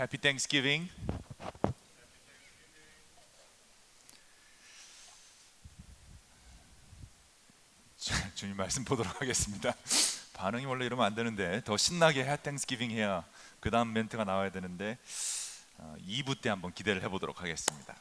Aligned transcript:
Happy 0.00 0.18
Thanksgiving. 0.18 0.90
자, 7.98 8.34
주님 8.34 8.56
말씀 8.56 8.82
보도록 8.82 9.20
하겠습니다. 9.20 9.74
반응이 10.32 10.64
원래 10.64 10.86
이러면 10.86 11.04
안 11.04 11.14
되는데 11.14 11.60
더 11.66 11.76
신나게 11.76 12.24
Happy 12.24 12.34
Thanksgiving 12.38 12.92
해야 12.92 13.26
그 13.60 13.70
다음 13.70 13.92
멘트가 13.92 14.24
나와야 14.24 14.50
되는데 14.50 14.96
어, 15.76 15.94
2부 16.08 16.40
때 16.40 16.48
한번 16.48 16.72
기대를 16.72 17.02
해보도록 17.02 17.42
하겠습니다. 17.42 17.94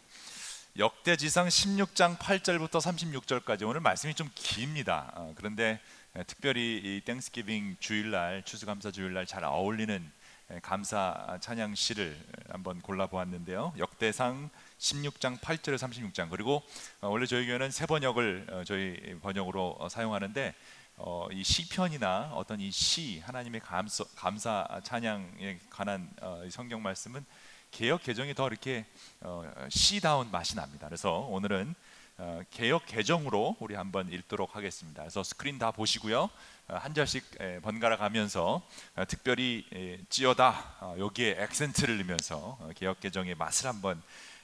역대지상 0.77 1.49
16장 1.49 2.17
8절부터 2.17 2.79
36절까지 2.79 3.67
오늘 3.67 3.81
말씀이 3.81 4.13
좀 4.13 4.29
깁니다. 4.35 5.11
어, 5.15 5.33
그런데 5.35 5.81
에, 6.15 6.23
특별히 6.23 6.77
이 6.81 7.01
Thanksgiving 7.03 7.75
주일날 7.81 8.43
추수감사 8.45 8.91
주일날 8.91 9.25
잘 9.25 9.43
어울리는 9.43 9.95
에, 9.95 10.18
감사 10.63 11.37
찬양 11.41 11.75
시를 11.75 12.17
한번 12.49 12.81
골라 12.81 13.05
보았는데요. 13.07 13.73
역대상 13.77 14.49
16장 14.79 15.39
8절에 15.39 15.75
36장 15.77 16.29
그리고 16.29 16.63
어, 17.01 17.09
원래 17.09 17.25
저희 17.27 17.45
교회는 17.45 17.69
새번역을 17.71 18.47
어, 18.49 18.63
저희 18.63 19.15
번역으로 19.21 19.75
어, 19.79 19.89
사용하는데 19.89 20.55
어, 20.97 21.27
이 21.31 21.43
시편이나 21.43 22.31
어떤 22.33 22.59
이 22.59 22.71
시 22.71 23.19
하나님의 23.19 23.61
감사, 23.61 24.03
감사 24.15 24.81
찬양에 24.83 25.59
관한 25.69 26.09
어, 26.21 26.41
이 26.45 26.49
성경 26.49 26.81
말씀은 26.81 27.23
개역개정이 27.71 28.33
더 28.33 28.47
이렇게 28.47 28.85
어, 29.21 29.43
시다운 29.69 30.31
맛이 30.31 30.55
납니다. 30.55 30.87
그래서 30.87 31.19
오늘은 31.29 31.75
어, 32.17 32.41
개역개정으로 32.49 33.55
우리 33.59 33.75
한번 33.75 34.11
읽도록 34.11 34.55
하겠습니다. 34.55 35.03
그래서 35.03 35.23
스크린 35.23 35.59
다 35.59 35.71
보시고요. 35.71 36.29
어, 36.69 36.77
한 36.77 36.93
절씩 36.93 37.41
에, 37.41 37.59
번갈아 37.61 37.97
가면서 37.97 38.61
어, 38.95 39.03
특별히 39.07 39.65
에, 39.73 39.97
찌어다 40.09 40.75
어, 40.81 40.95
여기에 40.99 41.37
액센트를 41.39 41.97
넣으면서 41.97 42.57
어, 42.61 42.69
개혁 42.75 42.99
개정의 42.99 43.33
맛을 43.33 43.67
한번 43.67 43.99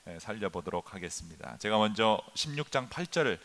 에, 0.07 0.17
살려보도록 0.17 0.95
하겠습니다. 0.95 1.55
제가 1.59 1.77
먼저 1.77 2.19
16장 2.33 2.89
8절을 2.89 3.37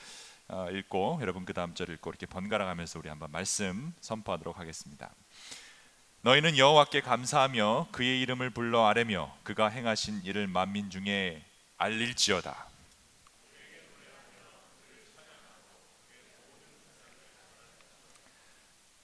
어, 0.48 0.68
읽고 0.70 1.18
여러분 1.20 1.44
그 1.44 1.52
다음 1.52 1.74
절 1.74 1.90
읽고 1.90 2.08
이렇게 2.08 2.24
번갈아 2.24 2.64
가면서 2.64 2.98
우리 2.98 3.10
한번 3.10 3.30
말씀 3.30 3.92
선포하도록 4.00 4.58
하겠습니다. 4.58 5.10
너희는 6.22 6.56
여호와께 6.56 7.02
감사하며 7.02 7.88
그의 7.92 8.22
이름을 8.22 8.48
불러 8.48 8.86
아뢰며 8.86 9.30
그가 9.42 9.68
행하신 9.68 10.22
일을 10.24 10.46
만민 10.46 10.88
중에 10.88 11.44
알릴지어다. 11.76 12.69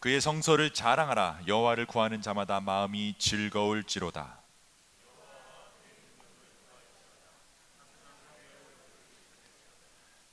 그의 0.07 0.21
성소를 0.21 0.71
자랑하라 0.71 1.41
여호와를 1.49 1.87
구하는 1.87 2.23
자마다 2.23 2.61
마음이 2.61 3.17
즐거울지로다. 3.19 4.41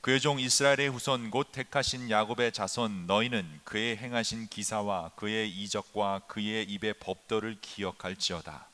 그의 0.01 0.19
종 0.19 0.39
이스라엘의 0.39 0.89
후손 0.89 1.31
곧 1.31 1.51
택하신 1.51 2.11
야곱의 2.11 2.51
자손 2.51 3.07
너희는 3.07 3.61
그의 3.63 3.97
행하신 3.97 4.45
기사와 4.49 5.09
그의 5.15 5.49
이적과 5.49 6.21
그의 6.27 6.65
입의 6.65 6.93
법도를 6.99 7.57
기억할지어다. 7.59 8.67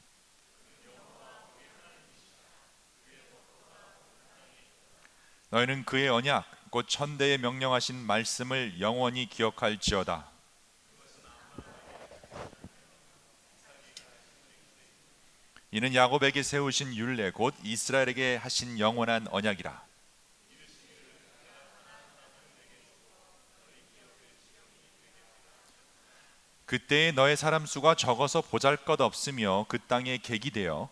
너희는 5.50 5.86
그의 5.86 6.10
언약 6.10 6.44
곧 6.72 6.90
천대에 6.90 7.38
명령하신 7.38 7.96
말씀을 7.96 8.82
영원히 8.82 9.30
기억할지어다. 9.30 10.39
이는 15.72 15.94
야곱에게 15.94 16.42
세우신 16.42 16.96
율례 16.96 17.30
곧 17.30 17.54
이스라엘에게 17.64 18.38
하신 18.38 18.80
영원한 18.80 19.28
언약이라. 19.30 19.88
그때에 26.66 27.12
너의 27.12 27.36
사람 27.38 27.66
수가 27.66 27.96
적어서 27.96 28.42
보잘것 28.42 29.02
없으며 29.02 29.66
그 29.68 29.80
땅에 29.80 30.18
객이 30.18 30.52
되어 30.52 30.90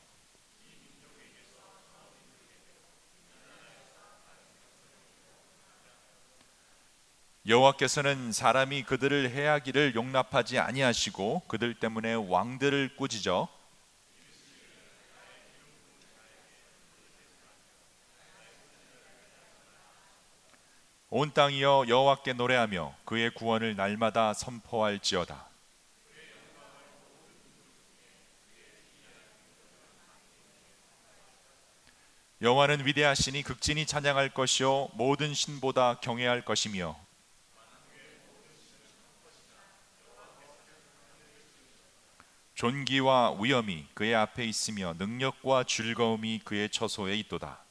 여호와께서는 7.47 8.31
사람이 8.31 8.83
그들을 8.83 9.29
해하기를 9.29 9.95
용납하지 9.95 10.59
아니하시고 10.59 11.43
그들 11.47 11.75
때문에 11.75 12.13
왕들을 12.13 12.95
꾸짖어 12.97 13.56
온 21.19 21.33
땅이여 21.33 21.85
여호와께 21.87 22.33
노래하며 22.33 22.93
그의 23.03 23.31
구원을 23.31 23.75
날마다 23.75 24.35
선포할지어다. 24.35 25.47
여호와는 32.39 32.85
위대하시니 32.85 33.41
극진히 33.41 33.87
찬양할 33.87 34.29
것이요 34.35 34.89
모든 34.93 35.33
신보다 35.33 36.01
경외할 36.01 36.45
것이며 36.45 36.95
존귀와 42.53 43.41
위엄이 43.41 43.87
그의 43.95 44.13
앞에 44.13 44.45
있으며 44.45 44.93
능력과 44.99 45.63
즐거움이 45.63 46.41
그의 46.45 46.69
처소에 46.69 47.15
있도다. 47.15 47.66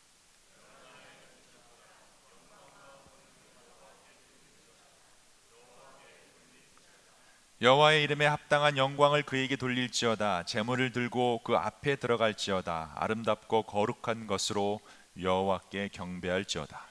여호와의 7.62 8.02
이름에 8.02 8.26
합당한 8.26 8.76
영광을 8.76 9.22
그에게 9.22 9.56
돌릴지어다. 9.56 10.44
재물을 10.44 10.92
들고 10.92 11.40
그 11.42 11.56
앞에 11.56 11.96
들어갈지어다. 11.96 12.92
아름답고 12.96 13.62
거룩한 13.62 14.26
것으로 14.26 14.80
여호와께 15.18 15.88
경배할지어다. 15.88 16.86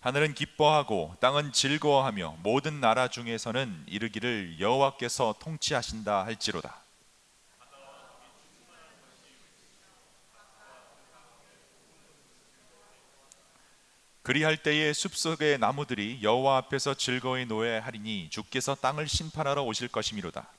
하늘은 0.00 0.34
기뻐하고 0.34 1.16
땅은 1.20 1.52
즐거워하며 1.52 2.36
모든 2.42 2.80
나라 2.80 3.08
중에서는 3.08 3.84
이르기를 3.86 4.60
여호와께서 4.60 5.36
통치하신다 5.40 6.26
할지로다 6.26 6.82
그리할 14.28 14.58
때에 14.58 14.92
숲속의 14.92 15.56
나무들이 15.56 16.18
여호와 16.22 16.58
앞에서 16.58 16.92
즐거이 16.92 17.46
노래하리니 17.46 18.28
주께서 18.28 18.74
땅을 18.74 19.08
심판하러 19.08 19.62
오실 19.62 19.88
것이미로다. 19.88 20.52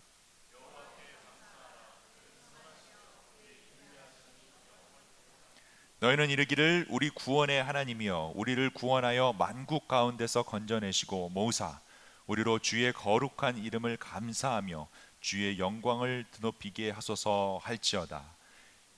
너희는 6.00 6.32
이르기를 6.32 6.88
우리 6.90 7.12
구원의 7.12 7.64
하나님이여 7.64 8.32
우리를 8.34 8.68
구원하여 8.72 9.36
만국 9.38 9.88
가운데서 9.88 10.42
건져내시고 10.42 11.30
모사 11.30 11.80
우리로 12.26 12.58
주의 12.58 12.92
거룩한 12.92 13.60
이름을 13.60 13.98
감사하며 13.98 14.88
주의 15.22 15.60
영광을 15.60 16.26
드높이게 16.32 16.90
하소서 16.90 17.60
할지어다. 17.62 18.39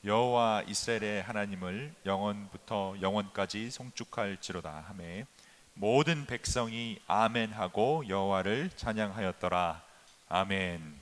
여호와 0.04 0.64
이스라엘의 0.68 1.22
하나님을 1.22 1.94
영원부터 2.08 2.96
영원까지 3.02 3.70
송축할지로다 3.70 4.86
하매 4.88 5.26
모든 5.76 6.26
백성이 6.26 7.00
아멘하고 7.06 8.08
여호와를 8.08 8.72
찬양하였더라 8.76 9.84
아멘. 10.28 11.01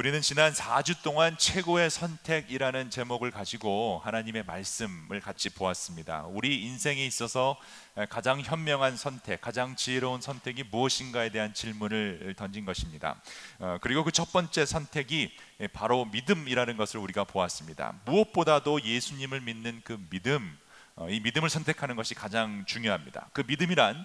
우리는 0.00 0.22
지난 0.22 0.54
4주 0.54 1.02
동안 1.02 1.36
최고의 1.36 1.90
선택이라는 1.90 2.88
제목을 2.88 3.30
가지고 3.30 4.00
하나님의 4.02 4.44
말씀을 4.46 5.20
같이 5.20 5.50
보았습니다. 5.50 6.24
우리 6.28 6.62
인생에 6.64 7.04
있어서 7.04 7.60
가장 8.08 8.40
현명한 8.40 8.96
선택, 8.96 9.42
가장 9.42 9.76
지혜로운 9.76 10.22
선택이 10.22 10.64
무엇인가에 10.70 11.28
대한 11.28 11.52
질문을 11.52 12.32
던진 12.38 12.64
것입니다. 12.64 13.20
어, 13.58 13.76
그리고 13.82 14.02
그 14.02 14.10
첫 14.10 14.32
번째 14.32 14.64
선택이 14.64 15.36
바로 15.74 16.06
믿음이라는 16.06 16.78
것을 16.78 16.98
우리가 16.98 17.24
보았습니다. 17.24 18.00
무엇보다도 18.06 18.82
예수님을 18.82 19.42
믿는 19.42 19.82
그 19.84 20.02
믿음, 20.08 20.58
어, 20.96 21.10
이 21.10 21.20
믿음을 21.20 21.50
선택하는 21.50 21.94
것이 21.94 22.14
가장 22.14 22.64
중요합니다. 22.64 23.28
그 23.34 23.44
믿음이란 23.46 24.02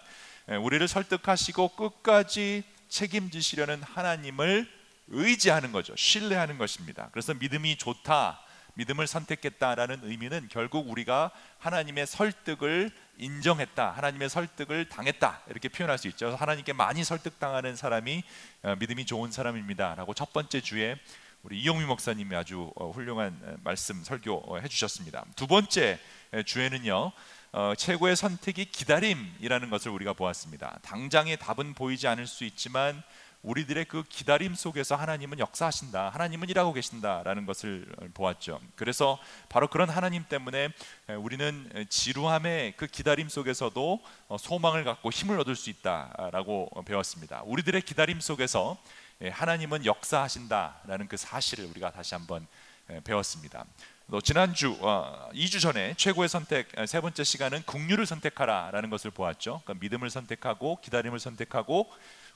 우리를 0.61 0.85
설득하시고 0.89 1.69
끝까지 1.69 2.65
책임지시려는 2.89 3.81
하나님을 3.81 4.74
의지하는 5.07 5.71
거죠. 5.71 5.95
신뢰하는 5.95 6.57
것입니다. 6.57 7.09
그래서 7.11 7.33
믿음이 7.33 7.77
좋다, 7.77 8.39
믿음을 8.75 9.07
선택했다라는 9.07 10.01
의미는 10.03 10.47
결국 10.51 10.89
우리가 10.89 11.31
하나님의 11.59 12.07
설득을 12.07 12.91
인정했다, 13.17 13.91
하나님의 13.91 14.29
설득을 14.29 14.89
당했다 14.89 15.43
이렇게 15.49 15.69
표현할 15.69 15.97
수 15.97 16.07
있죠. 16.09 16.35
하나님께 16.35 16.73
많이 16.73 17.03
설득당하는 17.03 17.75
사람이 17.75 18.23
어, 18.63 18.75
믿음이 18.77 19.05
좋은 19.05 19.31
사람입니다라고 19.31 20.13
첫 20.13 20.33
번째 20.33 20.59
주에 20.61 20.99
우리 21.43 21.61
이용미 21.61 21.85
목사님이 21.85 22.35
아주 22.35 22.71
어, 22.75 22.89
훌륭한 22.91 23.59
말씀 23.63 24.03
설교 24.03 24.59
해 24.61 24.67
주셨습니다. 24.67 25.23
두 25.35 25.47
번째 25.47 25.99
주에는요. 26.45 27.11
어, 27.53 27.73
최고의 27.77 28.17
선택이 28.17 28.65
기다림이라는 28.65 29.69
것을 29.69 29.89
우리가 29.91 30.11
보았습니다. 30.11 30.77
당장의 30.81 31.37
답은 31.37 31.73
보이지 31.73 32.05
않을 32.05 32.27
수 32.27 32.43
있지만 32.43 33.01
우리들의 33.45 33.85
그 33.85 34.03
기다림 34.09 34.55
속에서 34.55 34.95
하나님은 34.95 35.37
역사하신다. 35.37 36.09
하나님은 36.09 36.49
일하고 36.49 36.73
계신다라는 36.73 37.45
것을 37.45 37.85
보았죠. 38.15 38.59
그래서 38.75 39.19
바로 39.49 39.67
그런 39.67 39.87
하나님 39.87 40.25
때문에 40.27 40.69
우리는 41.19 41.85
지루함의 41.89 42.73
그 42.75 42.87
기다림 42.87 43.29
속에서도 43.29 43.99
어, 44.29 44.37
소망을 44.37 44.83
갖고 44.83 45.11
힘을 45.11 45.39
얻을 45.39 45.55
수 45.55 45.69
있다라고 45.69 46.83
배웠습니다. 46.85 47.43
우리들의 47.45 47.81
기다림 47.83 48.19
속에서 48.19 48.77
하나님은 49.23 49.85
역사하신다라는 49.85 51.07
그 51.07 51.15
사실을 51.15 51.65
우리가 51.65 51.91
다시 51.91 52.15
한번 52.15 52.47
배웠습니다. 53.03 53.65
지난주 54.23 54.77
어, 54.81 55.29
2주 55.33 55.59
전에 55.61 55.95
최고의 55.97 56.29
선택 56.29 56.67
세 56.87 56.99
번째 57.01 57.23
시간은 57.23 57.63
국류를 57.63 58.05
선택하라라는 58.05 58.89
것을 58.89 59.11
보았죠. 59.11 59.61
그러니까 59.63 59.83
믿음을 59.83 60.09
선택하고 60.09 60.79
기다림을 60.81 61.19
선택하고 61.19 61.91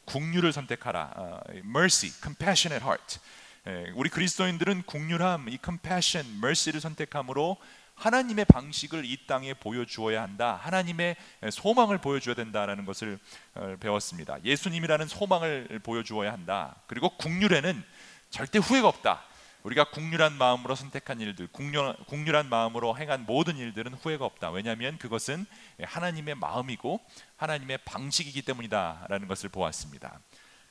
국류를 0.06 0.54
선택하라. 0.54 1.44
Uh, 1.50 1.60
mercy, 1.60 2.12
compassionate 2.22 2.84
heart. 2.84 3.19
예, 3.68 3.92
우리 3.96 4.10
그리스도인들은 4.10 4.84
국률함, 4.84 5.50
이 5.50 5.57
compassion, 5.63 6.38
mercy를 6.38 6.80
선택함으로 6.80 7.57
하나님의 7.96 8.46
방식을 8.46 9.04
이 9.04 9.18
땅에 9.28 9.54
보여주어야 9.54 10.22
한다. 10.22 10.60
하나님의 10.63 11.18
소망을 11.51 11.98
보여줘야 11.98 12.34
된다라는 12.34 12.86
것을 12.86 13.19
어, 13.56 13.75
배웠습니다. 13.80 14.38
예수님이라는 14.44 15.07
소망을 15.07 15.80
보여주어야 15.84 16.31
한다. 16.31 16.75
그리고 16.88 17.10
국률에는 17.18 17.84
절대 18.30 18.60
후회가 18.60 18.88
없다. 18.88 19.24
우리가 19.63 19.89
국률한 19.91 20.33
마음으로 20.33 20.75
선택한 20.75 21.19
일들, 21.19 21.47
국률, 21.51 21.95
국률한 22.07 22.47
마음으로 22.47 22.97
행한 22.97 23.25
모든 23.25 23.57
일들은 23.57 23.94
후회가 23.94 24.25
없다. 24.25 24.51
왜냐하면 24.51 24.97
그것은 24.97 25.45
하나님의 25.81 26.35
마음이고 26.35 27.00
하나님의 27.35 27.79
방식이기 27.85 28.41
때문이다라는 28.44 29.27
것을 29.27 29.50
보았습니다. 29.50 30.19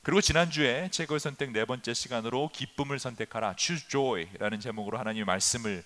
그리고 0.02 0.20
지난주에 0.22 0.88
최고의 0.90 1.20
선택 1.20 1.50
네 1.52 1.64
번째 1.66 1.92
시간으로 1.92 2.48
기쁨을 2.52 2.98
선택하라, 2.98 3.56
choose 3.58 3.88
joy라는 3.88 4.60
제목으로 4.60 4.98
하나님의 4.98 5.26
말씀을 5.26 5.84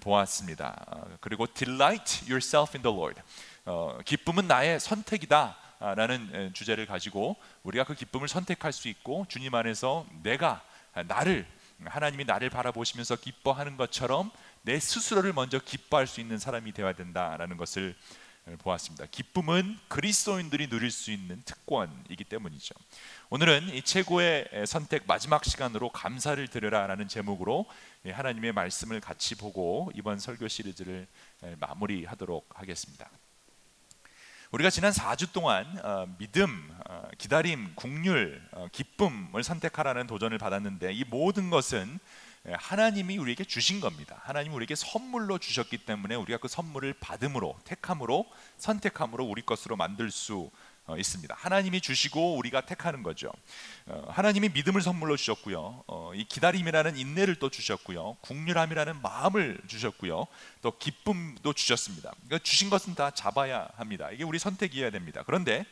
보았습니다. 0.00 0.84
어, 0.88 1.16
그리고 1.20 1.46
delight 1.46 2.24
yourself 2.30 2.76
in 2.76 2.82
the 2.82 2.94
Lord. 2.94 3.20
어, 3.64 3.98
기쁨은 4.04 4.46
나의 4.46 4.80
선택이다. 4.80 5.58
라는 5.80 6.52
주제를 6.54 6.86
가지고 6.86 7.36
우리가 7.62 7.84
그 7.84 7.94
기쁨을 7.94 8.26
선택할 8.26 8.72
수 8.72 8.88
있고 8.88 9.26
주님 9.28 9.54
안에서 9.54 10.06
내가 10.22 10.62
나를 11.08 11.46
하나님이 11.84 12.24
나를 12.24 12.50
바라보시면서 12.50 13.16
기뻐하는 13.16 13.76
것처럼 13.76 14.30
내 14.62 14.78
스스로를 14.78 15.32
먼저 15.32 15.58
기뻐할 15.58 16.06
수 16.06 16.20
있는 16.20 16.38
사람이 16.38 16.72
되어야 16.72 16.94
된다라는 16.94 17.56
것을 17.56 17.94
보았습니다. 18.58 19.06
기쁨은 19.10 19.78
그리스도인들이 19.88 20.68
누릴 20.68 20.90
수 20.90 21.10
있는 21.10 21.42
특권이기 21.44 22.24
때문이죠. 22.24 22.74
오늘은 23.30 23.70
이 23.70 23.80
최고의 23.80 24.66
선택 24.66 25.04
마지막 25.06 25.44
시간으로 25.44 25.88
감사를 25.90 26.46
드려라라는 26.48 27.08
제목으로 27.08 27.64
하나님의 28.06 28.52
말씀을 28.52 29.00
같이 29.00 29.34
보고 29.34 29.90
이번 29.94 30.18
설교 30.18 30.48
시리즈를 30.48 31.06
마무리하도록 31.58 32.50
하겠습니다. 32.54 33.08
우리가 34.54 34.70
지난 34.70 34.92
4주 34.92 35.32
동안 35.32 35.66
어, 35.82 36.06
믿음, 36.16 36.70
어, 36.88 37.08
기다림, 37.18 37.72
국률, 37.74 38.40
어, 38.52 38.68
기쁨을 38.70 39.42
선택하라는 39.42 40.06
도전을 40.06 40.38
받았는데 40.38 40.92
이 40.92 41.02
모든 41.02 41.50
것은 41.50 41.98
하나님이 42.46 43.18
우리에게 43.18 43.42
주신 43.42 43.80
겁니다. 43.80 44.20
하나님이 44.22 44.54
우리에게 44.54 44.76
선물로 44.76 45.38
주셨기 45.38 45.78
때문에 45.78 46.14
우리가 46.14 46.38
그 46.38 46.46
선물을 46.46 46.94
받음으로, 47.00 47.58
택함으로, 47.64 48.26
선택함으로 48.58 49.24
우리 49.24 49.42
것으로 49.42 49.74
만들 49.74 50.12
수 50.12 50.36
어, 50.42 50.50
있습니다. 50.98 51.34
하나님이 51.38 51.80
주시고 51.80 52.36
우리가 52.36 52.60
택하는 52.60 53.02
거죠. 53.02 53.32
어, 53.86 54.04
하나님이 54.08 54.50
믿음을 54.50 54.82
선물로 54.82 55.16
주셨고요. 55.16 55.84
어, 55.86 56.12
이 56.14 56.24
기다림이라는 56.24 56.96
인내를 56.96 57.36
또 57.36 57.48
주셨고요. 57.48 58.18
국률함이라는 58.20 59.00
마음을 59.00 59.60
주셨고요. 59.66 60.26
또 60.60 60.78
기쁨도 60.78 61.52
주셨습니다. 61.54 62.12
그러니까 62.26 62.38
주신 62.44 62.68
것은 62.68 62.94
다 62.94 63.10
잡아야 63.10 63.68
합니다. 63.76 64.10
이게 64.10 64.24
우리 64.24 64.38
선택이어야 64.38 64.90
됩니다. 64.90 65.22
그런데 65.24 65.64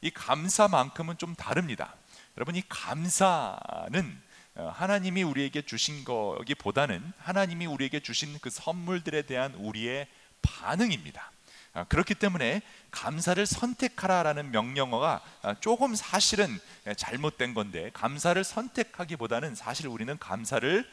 이 0.00 0.10
감사만큼은 0.10 1.18
좀 1.18 1.34
다릅니다. 1.34 1.94
여러분 2.36 2.56
이 2.56 2.62
감사는 2.68 4.20
하나님이 4.54 5.22
우리에게 5.22 5.62
주신 5.62 6.04
거기보다는 6.04 7.12
하나님이 7.18 7.66
우리에게 7.66 8.00
주신 8.00 8.38
그 8.40 8.50
선물들에 8.50 9.22
대한 9.22 9.54
우리의 9.54 10.08
반응입니다. 10.42 11.30
아, 11.74 11.84
그렇기 11.84 12.14
때문에 12.14 12.62
감사를 12.90 13.44
선택하라라는 13.44 14.50
명령어가 14.50 15.20
아, 15.42 15.54
조금 15.60 15.94
사실은 15.94 16.58
잘못된 16.96 17.54
건데 17.54 17.90
감사를 17.92 18.42
선택하기보다는 18.42 19.54
사실 19.54 19.86
우리는 19.86 20.18
감사를 20.18 20.84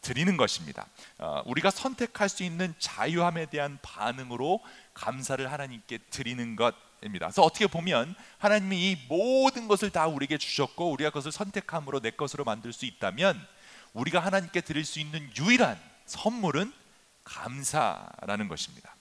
드리는 0.00 0.36
것입니다. 0.36 0.86
아, 1.18 1.42
우리가 1.46 1.70
선택할 1.70 2.28
수 2.28 2.42
있는 2.42 2.74
자유함에 2.78 3.46
대한 3.46 3.78
반응으로 3.82 4.60
감사를 4.94 5.50
하나님께 5.50 5.98
드리는 6.10 6.56
것 6.56 6.74
입니다. 7.02 7.26
그래서 7.26 7.42
어떻게 7.42 7.66
보면 7.66 8.14
하나님이 8.38 8.90
이 8.90 8.96
모든 9.08 9.68
것을 9.68 9.90
다 9.90 10.06
우리에게 10.06 10.36
주셨고 10.36 10.90
우리가 10.90 11.10
그것을 11.10 11.30
선택함으로 11.30 12.00
내 12.00 12.10
것으로 12.10 12.44
만들 12.44 12.72
수 12.72 12.86
있다면 12.86 13.40
우리가 13.92 14.20
하나님께 14.20 14.60
드릴 14.62 14.84
수 14.84 14.98
있는 14.98 15.30
유일한 15.38 15.78
선물은 16.06 16.72
감사라는 17.24 18.48
것입니다. 18.48 18.94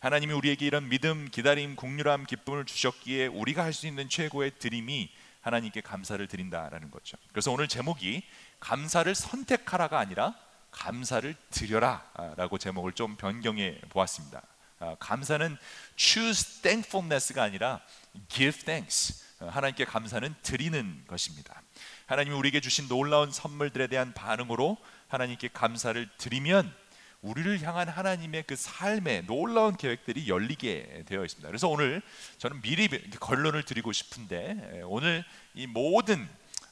하나님이 0.00 0.32
우리에게 0.32 0.66
이런 0.66 0.88
믿음, 0.88 1.28
기다림, 1.30 1.76
국률함, 1.76 2.24
기쁨을 2.24 2.64
주셨기에 2.64 3.26
우리가 3.26 3.62
할 3.62 3.74
수 3.74 3.86
있는 3.86 4.08
최고의 4.08 4.52
드림이 4.58 5.10
하나님께 5.42 5.82
감사를 5.82 6.26
드린다라는 6.26 6.90
거죠. 6.90 7.16
그래서 7.30 7.52
오늘 7.52 7.68
제목이 7.68 8.22
감사를 8.60 9.14
선택하라가 9.14 9.98
아니라 9.98 10.34
감사를 10.70 11.34
드려라라고 11.50 12.58
제목을 12.58 12.92
좀 12.92 13.16
변경해 13.16 13.78
보았습니다. 13.90 14.42
아, 14.80 14.96
감사는 14.98 15.56
choose 15.96 16.62
thankfulness가 16.62 17.42
아니라 17.42 17.80
give 18.28 18.62
thanks. 18.64 19.24
어, 19.40 19.48
하나님께 19.48 19.84
감사는 19.84 20.34
드리는 20.42 21.04
것입니다. 21.06 21.62
하나님이 22.06 22.34
우리에게 22.34 22.60
주신 22.60 22.88
놀라운 22.88 23.30
선물들에 23.30 23.86
대한 23.86 24.12
반응으로 24.14 24.78
하나님께 25.08 25.48
감사를 25.52 26.08
드리면 26.18 26.74
우리를 27.22 27.62
향한 27.62 27.88
하나님의 27.88 28.44
그 28.46 28.56
삶의 28.56 29.26
놀라운 29.26 29.76
계획들이 29.76 30.28
열리게 30.28 31.04
되어 31.06 31.24
있습니다. 31.24 31.46
그래서 31.48 31.68
오늘 31.68 32.00
저는 32.38 32.62
미리 32.62 32.88
결론을 32.88 33.64
드리고 33.64 33.92
싶은데 33.92 34.82
오늘 34.86 35.24
이 35.54 35.66
모든 35.66 36.26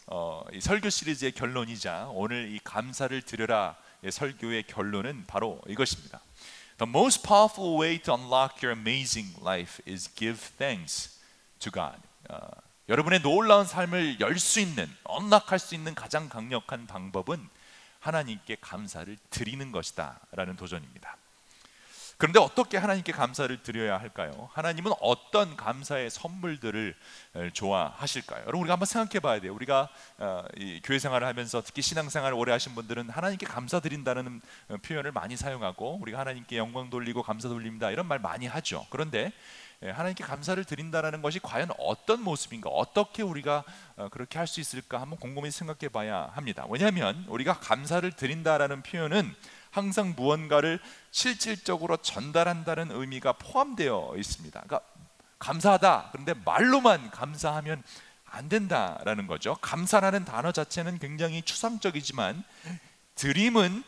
어, 0.07 0.43
이 0.55 0.61
설교 0.61 0.89
시리즈의 0.89 1.33
결론이자 1.33 2.09
오늘 2.13 2.51
이 2.51 2.59
감사를 2.65 3.21
드려라 3.23 3.77
설교의 4.09 4.63
결론은 4.63 5.25
바로 5.27 5.61
이것입니다. 5.69 6.21
The 6.79 6.89
most 6.89 7.23
powerful 7.23 7.79
way 7.79 7.99
to 8.03 8.15
unlock 8.15 8.67
your 8.67 8.79
amazing 8.79 9.37
life 9.43 9.83
is 9.87 10.09
give 10.15 10.41
thanks 10.57 11.21
to 11.59 11.71
God. 11.71 12.01
어, 12.31 12.39
여러분의 12.89 13.21
놀라운 13.21 13.67
삶을 13.67 14.19
열 14.21 14.39
수 14.39 14.61
있는, 14.61 14.89
언락할 15.05 15.59
수 15.59 15.75
있는 15.75 15.95
가장 15.95 16.31
강력한 16.31 16.87
방법은 16.87 17.47
하나님께 18.09 18.57
감사를 18.61 19.17
드리는 19.31 19.71
것이다라는 19.71 20.57
도전입니다. 20.57 21.17
그런데 22.17 22.41
어떻게 22.41 22.79
하나님께 22.79 23.13
감사를 23.13 23.63
드려야 23.63 24.01
할까요? 24.01 24.51
하나님은 24.53 24.91
어떤 25.01 25.57
감사의 25.57 26.11
선물들을 26.11 26.97
좋아하실까요? 27.53 28.41
여러분 28.41 28.63
우리가 28.63 28.73
한번 28.73 28.87
생각해 28.87 29.21
봐야 29.21 29.41
돼요. 29.41 29.55
우리가 29.55 29.89
어, 30.19 30.45
교회 30.83 30.99
생활을 30.99 31.29
하면서 31.29 31.63
특히 31.63 31.81
신앙 31.81 32.09
생활을 32.09 32.37
오래 32.37 32.51
하신 32.51 32.75
분들은 32.75 33.11
하나님께 33.11 33.47
감사드린다는 33.47 34.41
어, 34.71 34.77
표현을 34.79 35.13
많이 35.13 35.37
사용하고 35.37 35.99
우리가 36.03 36.19
하나님께 36.19 36.57
영광 36.57 36.91
돌리고 36.91 37.23
감사 37.23 37.49
돌립니다. 37.49 37.93
이런 37.93 38.07
말 38.07 38.19
많이 38.19 38.49
하죠. 38.49 38.85
그런데 38.91 39.27
예, 39.27 39.33
하나님께 39.81 40.25
감사를 40.25 40.63
드린다라는 40.65 41.23
것이 41.23 41.39
과연 41.39 41.69
어떤 41.79 42.21
모습인가, 42.23 42.69
어떻게 42.69 43.23
우리가 43.23 43.63
어, 43.97 44.09
그렇게 44.11 44.39
할 44.39 44.49
수 44.49 44.61
있을까 44.61 45.01
한번 45.01 45.19
곰곰이 45.19 45.51
생각해 45.51 45.89
봐야 45.93 46.31
합니다. 46.35 46.65
왜냐하면 46.69 47.25
우리가 47.29 47.61
감사를 47.61 48.11
드린다라는 48.13 48.83
표현은 48.83 49.33
항상 49.71 50.15
무언가를 50.17 50.81
실질적으로 51.13 51.97
전달한다는 51.99 52.91
의미가 52.91 53.35
포함되어 53.35 54.15
있습니다. 54.17 54.61
그러니까 54.67 54.81
감사하다. 55.39 56.09
그런데 56.13 56.35
말로만 56.45 57.11
감사하면 57.11 57.83
안 58.25 58.49
된다라는 58.49 59.27
거죠. 59.27 59.55
감사라는 59.61 60.25
단어 60.25 60.51
자체는 60.51 60.99
굉장히 60.99 61.43
추상적이지만 61.43 62.43
드림은 63.15 63.85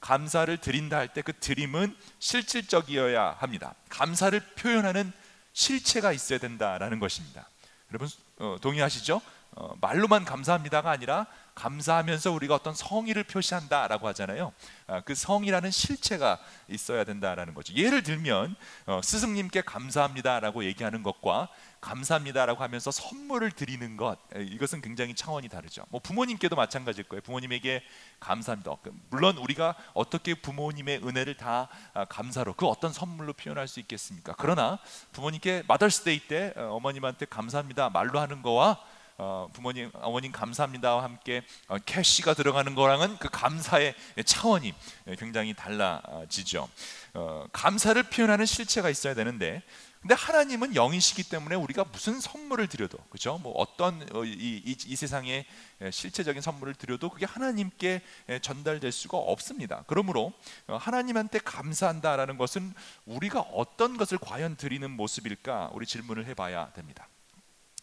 감사를 0.00 0.56
드린다 0.58 0.98
할 0.98 1.08
때 1.08 1.22
그 1.22 1.32
드림은 1.32 1.96
실질적이어야 2.18 3.36
합니다. 3.38 3.74
감사를 3.88 4.38
표현하는 4.56 5.12
실체가 5.52 6.12
있어야 6.12 6.38
된다라는 6.38 6.98
것입니다. 6.98 7.48
여러분 7.90 8.08
어, 8.38 8.56
동의하시죠? 8.60 9.20
어, 9.54 9.74
말로만 9.80 10.24
감사합니다가 10.24 10.90
아니라 10.90 11.26
감사하면서 11.54 12.32
우리가 12.32 12.54
어떤 12.54 12.74
성의를 12.74 13.24
표시한다라고 13.24 14.08
하잖아요. 14.08 14.52
아, 14.86 15.02
그 15.02 15.14
성이라는 15.14 15.70
실체가 15.70 16.38
있어야 16.68 17.04
된다라는 17.04 17.52
거죠. 17.52 17.74
예를 17.74 18.02
들면 18.02 18.56
어, 18.86 19.00
스승님께 19.02 19.60
감사합니다라고 19.62 20.64
얘기하는 20.64 21.02
것과 21.02 21.48
감사합니다라고 21.82 22.62
하면서 22.62 22.90
선물을 22.90 23.50
드리는 23.50 23.96
것 23.96 24.16
이것은 24.36 24.80
굉장히 24.80 25.14
차원이 25.14 25.48
다르죠. 25.48 25.84
뭐 25.90 26.00
부모님께도 26.00 26.56
마찬가지일 26.56 27.08
거예요. 27.08 27.20
부모님에게 27.22 27.82
감사합니다. 28.20 28.76
그 28.82 28.92
물론 29.10 29.36
우리가 29.36 29.74
어떻게 29.92 30.34
부모님의 30.34 31.00
은혜를 31.04 31.36
다 31.36 31.68
아, 31.92 32.04
감사로 32.06 32.54
그 32.54 32.66
어떤 32.66 32.92
선물로 32.92 33.34
표현할 33.34 33.68
수 33.68 33.80
있겠습니까? 33.80 34.34
그러나 34.38 34.78
부모님께 35.12 35.64
Mother's 35.66 36.05
Day 36.05 36.20
때 36.28 36.54
어, 36.56 36.76
어머님한테 36.76 37.26
감사합니다 37.26 37.90
말로 37.90 38.20
하는 38.20 38.42
거와 38.42 38.78
어, 39.18 39.48
부모님, 39.52 39.90
어머님 39.94 40.32
감사합니다와 40.32 41.02
함께 41.02 41.42
어, 41.68 41.76
cash가 41.78 42.34
들어가는 42.34 42.74
거랑은 42.74 43.18
그 43.18 43.28
감사의 43.30 43.94
차원이 44.24 44.74
굉장히 45.18 45.54
달라지죠. 45.54 46.68
어, 47.14 47.46
감사를 47.52 48.02
표현하는 48.04 48.46
실체가 48.46 48.88
있어야 48.88 49.14
되는데, 49.14 49.62
근데 50.02 50.16
하나님은 50.16 50.74
영이시기 50.74 51.22
때문에 51.28 51.54
우리가 51.54 51.84
무슨 51.84 52.20
선물을 52.20 52.66
드려도 52.66 52.98
그죠? 53.08 53.38
뭐 53.38 53.52
어떤 53.52 54.04
어, 54.12 54.24
이, 54.24 54.60
이, 54.64 54.76
이 54.84 54.96
세상에 54.96 55.46
실체적인 55.92 56.42
선물을 56.42 56.74
드려도 56.74 57.08
그게 57.08 57.24
하나님께 57.24 58.02
전달될 58.42 58.90
수가 58.90 59.16
없습니다. 59.16 59.84
그러므로 59.86 60.32
어, 60.66 60.76
하나님한테 60.76 61.38
감사한다라는 61.38 62.36
것은 62.36 62.74
우리가 63.06 63.42
어떤 63.42 63.96
것을 63.96 64.18
과연 64.18 64.56
드리는 64.56 64.90
모습일까? 64.90 65.70
우리 65.72 65.86
질문을 65.86 66.26
해봐야 66.26 66.72
됩니다. 66.72 67.06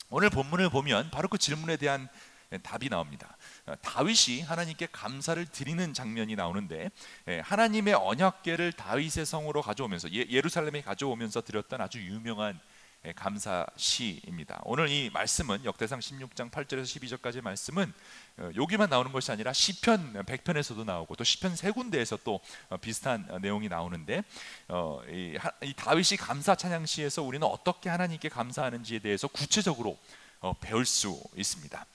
오늘 0.10 0.30
본문을 0.30 0.72
보면 0.72 1.12
바로 1.12 1.30
그 1.30 1.38
질문에 1.38 1.78
대한 1.78 2.10
답이 2.64 2.90
나옵니다. 2.90 3.38
어, 3.70 3.76
다윗이 3.82 4.42
하나님께 4.42 4.88
감사를 4.92 5.46
드리는 5.46 5.94
장면이 5.94 6.36
나오는데 6.36 6.90
예, 7.28 7.40
하나님의 7.42 7.94
언약궤를 7.94 8.74
다윗의 8.74 9.26
성으로 9.26 9.62
가져오면서 9.62 10.12
예, 10.12 10.42
루살렘에 10.42 10.82
가져오면서 10.82 11.42
드렸던 11.42 11.80
아주 11.80 12.00
유명한 12.00 12.60
예, 13.06 13.14
감사 13.14 13.68
시입니다. 13.76 14.60
오늘 14.64 14.90
이 14.90 15.12
말씀은 15.14 15.64
역대상 15.66 16.00
16장 16.00 16.50
8절에서 16.50 16.82
12절까지 16.84 17.42
말씀은 17.42 17.94
어, 18.38 18.50
여기만 18.56 18.90
나오는 18.90 19.12
것이 19.12 19.32
아니라 19.32 19.54
시편 19.54 20.26
100편에서도 20.26 20.84
나오고 20.84 21.16
또 21.16 21.24
시편 21.24 21.56
세 21.56 21.70
군데에서 21.70 22.18
또 22.24 22.40
어, 22.70 22.78
비슷한 22.78 23.28
어, 23.30 23.38
내용이 23.38 23.70
나오는데 23.70 24.24
이, 25.12 25.38
이 25.62 25.74
다윗이 25.76 26.18
감사 26.18 26.56
찬양 26.56 26.88
시에서 26.88 27.22
우리는 27.22 27.46
어떻게 27.46 27.90
하나님께 27.90 28.30
감사하는지에 28.30 29.00
대해서 29.00 29.28
구체적으로 29.28 30.00
배울 30.62 30.86
수 30.86 31.22
있습니다. 31.36 31.86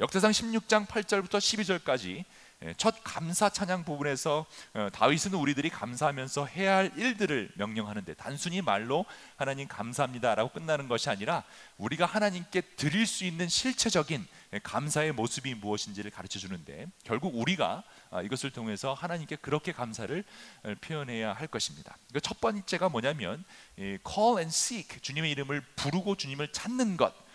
역대상 0.00 0.30
16장 0.30 0.86
8절부터 0.86 1.38
12절까지 1.38 2.24
예, 2.64 2.72
첫 2.78 2.96
감사 3.04 3.50
찬양 3.50 3.84
부분에서 3.84 4.46
어, 4.72 4.88
다윗은 4.90 5.34
우리들이 5.34 5.68
감사하면서 5.68 6.46
해야 6.46 6.76
할 6.76 6.92
일들을 6.96 7.50
명령하는데 7.56 8.14
단순히 8.14 8.62
말로 8.62 9.04
하나님 9.36 9.68
감사합니다라고 9.68 10.52
끝나는 10.52 10.88
것이 10.88 11.10
아니라 11.10 11.44
우리가 11.76 12.06
하나님께 12.06 12.62
드릴 12.62 13.06
수 13.06 13.24
있는 13.24 13.46
실체적인 13.46 14.26
예, 14.54 14.58
감사의 14.60 15.12
모습이 15.12 15.54
무엇인지를 15.54 16.10
가르쳐 16.10 16.38
주는데 16.38 16.86
결국 17.04 17.36
우리가 17.36 17.82
아, 18.10 18.22
이것을 18.22 18.50
통해서 18.50 18.94
하나님께 18.94 19.36
그렇게 19.36 19.72
감사를 19.72 20.24
어, 20.62 20.74
표현해야 20.80 21.34
할 21.34 21.48
것입니다. 21.48 21.98
그첫 22.14 22.40
번째가 22.40 22.88
뭐냐면 22.88 23.44
call 23.76 24.38
and 24.38 24.48
seek 24.48 25.02
주님의 25.02 25.30
이름을 25.32 25.60
부르고 25.76 26.16
주님을 26.16 26.52
찾는 26.52 26.96
것 26.96 27.25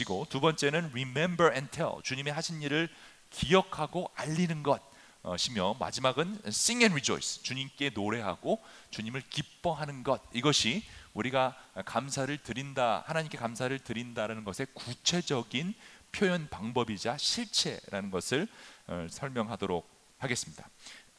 이고 0.00 0.26
두 0.28 0.40
번째는 0.40 0.90
remember 0.90 1.52
and 1.52 1.70
tell 1.70 2.02
주님의 2.02 2.32
하신 2.32 2.62
일을 2.62 2.88
기억하고 3.30 4.10
알리는 4.14 4.62
것이며 4.62 5.76
마지막은 5.80 6.40
sing 6.46 6.82
and 6.82 6.92
rejoice 6.92 7.42
주님께 7.42 7.90
노래하고 7.90 8.62
주님을 8.90 9.22
기뻐하는 9.30 10.02
것 10.02 10.22
이것이 10.32 10.84
우리가 11.14 11.56
감사를 11.84 12.36
드린다 12.38 13.04
하나님께 13.06 13.38
감사를 13.38 13.76
드린다라는 13.78 14.44
것의 14.44 14.68
구체적인 14.74 15.74
표현 16.12 16.48
방법이자 16.48 17.16
실체라는 17.18 18.10
것을 18.10 18.46
어, 18.86 19.06
설명하도록 19.10 19.88
하겠습니다. 20.18 20.68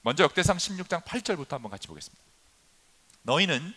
먼저 0.01 0.23
역대상 0.23 0.57
16장 0.57 1.03
8절부터 1.03 1.51
한번 1.51 1.71
같이 1.71 1.87
보겠습니다. 1.87 2.23
너희는 3.23 3.73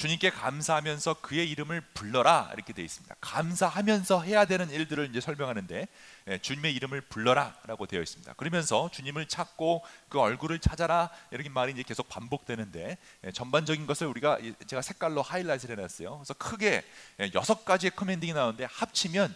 주님께 0.00 0.30
감사하면서 0.30 1.20
그의 1.20 1.50
이름을 1.50 1.82
불러라 1.92 2.48
이렇게 2.54 2.72
되어 2.72 2.82
있습니다. 2.82 3.14
감사하면서 3.20 4.22
해야 4.22 4.46
되는 4.46 4.70
일들을 4.70 5.10
이제 5.10 5.20
설명하는데 5.20 5.88
예, 6.28 6.38
주님의 6.38 6.74
이름을 6.74 7.02
불러라라고 7.02 7.84
되어 7.84 8.00
있습니다. 8.00 8.32
그러면서 8.32 8.90
주님을 8.90 9.28
찾고 9.28 9.84
그 10.08 10.18
얼굴을 10.18 10.58
찾아라 10.58 11.10
이렇게 11.30 11.50
말이 11.50 11.72
이제 11.72 11.82
계속 11.82 12.08
반복되는데 12.08 12.96
예, 13.26 13.30
전반적인 13.32 13.86
것을 13.86 14.06
우리가 14.06 14.38
제가 14.66 14.80
색깔로 14.80 15.20
하이라이트를 15.20 15.76
해놨어요. 15.76 16.16
그래서 16.16 16.32
크게 16.32 16.82
예, 17.20 17.30
여섯 17.34 17.66
가지의 17.66 17.90
커맨딩이 17.94 18.32
나오는데 18.32 18.68
합치면 18.70 19.34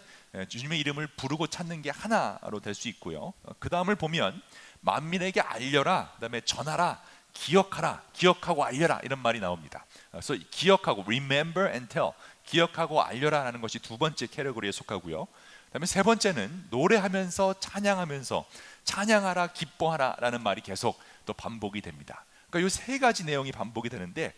주님의 0.49 0.80
이름을 0.80 1.09
부르고 1.09 1.47
찾는 1.47 1.83
게 1.83 1.90
하나로 1.90 2.61
될 2.61 2.75
수 2.75 2.88
있고요. 2.88 3.35
어, 3.42 3.52
그 3.59 3.68
다음을 3.68 3.97
보면 3.97 4.40
만민에게 4.80 5.40
알려라, 5.40 6.11
그다음에 6.14 6.40
전하라, 6.40 7.02
기억하라, 7.34 8.02
기억하고 8.12 8.64
알려라 8.64 9.00
이런 9.02 9.18
말이 9.18 9.40
나옵니다. 9.40 9.84
그래서 10.10 10.34
기억하고 10.50 11.02
remember 11.02 11.70
and 11.70 11.88
tell 11.88 12.12
기억하고 12.46 13.02
알려라라는 13.02 13.60
것이 13.60 13.78
두 13.78 13.98
번째 13.98 14.26
캐러고리에 14.26 14.72
속하고요. 14.72 15.26
그다음에 15.66 15.86
세 15.86 16.02
번째는 16.02 16.68
노래하면서 16.70 17.60
찬양하면서 17.60 18.44
찬양하라 18.84 19.48
기뻐하라라는 19.48 20.42
말이 20.42 20.60
계속 20.60 20.98
또 21.26 21.32
반복이 21.32 21.80
됩니다. 21.80 22.24
그러니까 22.50 22.68
이 22.68 22.70
세 22.70 22.98
가지 23.00 23.24
내용이 23.24 23.50
반복이 23.50 23.88
되는데 23.88 24.32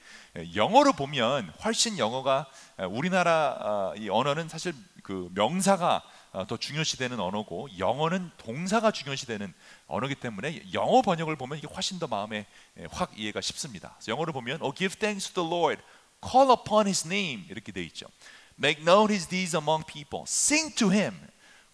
영어로 0.55 0.95
보면 0.95 1.53
훨씬 1.63 1.99
영어가 1.99 2.47
우리나라 2.89 3.57
아, 3.61 3.93
이 3.97 4.09
언어는 4.09 4.49
사실 4.49 4.75
그 5.03 5.29
명사가 5.35 5.97
어, 5.97 6.11
더 6.45 6.57
중요시되는 6.59 7.19
언어고 7.19 7.69
영어는 7.79 8.31
동사가 8.37 8.91
중요시되는 8.91 9.55
언어기 9.87 10.15
때문에 10.17 10.63
영어 10.75 11.01
번역을 11.01 11.37
보면 11.37 11.57
이게 11.57 11.67
훨씬 11.67 11.99
더 11.99 12.07
마음에 12.07 12.47
확 12.91 13.13
이해가 13.17 13.41
쉽습니다. 13.41 13.99
영어를 14.07 14.35
보면 14.35 14.59
Oh, 14.61 14.75
give 14.77 14.99
thanks 14.99 15.33
to 15.33 15.43
the 15.43 15.49
Lord, 15.49 15.83
call 16.23 16.51
upon 16.53 16.87
His 16.87 17.07
name 17.07 17.47
이렇게 17.49 17.73
돼 17.73 17.83
있죠. 17.85 18.07
Make 18.59 18.85
known 18.85 19.11
His 19.11 19.27
deeds 19.27 19.57
among 19.57 19.87
people, 19.87 20.25
sing 20.27 20.75
to 20.77 20.91
Him, 20.91 21.17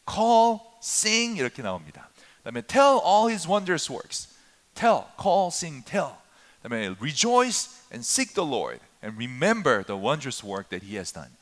call, 0.09 0.61
sing 0.81 1.41
이렇게 1.41 1.63
나옵니다. 1.63 2.09
그다음에 2.45 2.63
tell 2.63 3.01
all 3.05 3.29
His 3.29 3.49
wondrous 3.49 3.91
works, 3.91 4.29
tell, 4.75 5.07
call, 5.21 5.49
sing, 5.49 5.85
tell. 5.85 6.19
그다음에 6.63 6.95
rejoice 7.01 7.83
and 7.91 8.07
seek 8.07 8.35
the 8.35 8.47
Lord 8.47 8.79
and 9.03 9.19
remember 9.19 9.83
the 9.83 9.99
wondrous 9.99 10.47
work 10.47 10.71
that 10.71 10.87
He 10.87 10.95
has 10.95 11.13
done. 11.13 11.35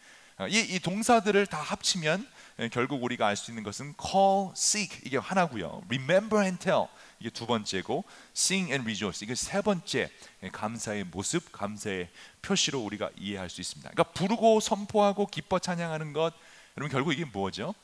이, 0.49 0.77
이 0.77 0.79
동사들을 0.79 1.47
다 1.49 1.61
합치면 1.61 2.21
예, 2.23 2.40
결국 2.69 3.03
우리가 3.03 3.27
알 3.27 3.37
수 3.37 3.51
있는 3.51 3.63
것은 3.63 3.95
call, 4.01 4.51
seek 4.55 5.01
이게 5.05 5.17
하나고요. 5.17 5.83
remember 5.87 6.43
and 6.43 6.59
tell 6.63 6.89
이게 7.19 7.31
두 7.31 7.47
번째고 7.47 8.05
sing 8.37 8.71
and 8.71 8.83
rejoice 8.83 9.25
이게 9.25 9.35
세 9.35 9.63
번째 9.63 10.11
예, 10.43 10.49
감사의 10.51 11.05
모습, 11.05 11.53
감사의 11.53 12.11
표시로 12.43 12.81
우리가 12.81 13.11
이해할 13.17 13.49
수 13.49 13.61
있습니다. 13.61 13.91
그러니까 13.91 14.13
부르고 14.13 14.61
선포하고 14.61 15.27
기뻐 15.27 15.59
찬양하는 15.59 16.13
것 16.13 16.35
여러분 16.77 16.91
결국 16.93 17.13
이게 17.13 17.25
뭐죠? 17.25 17.75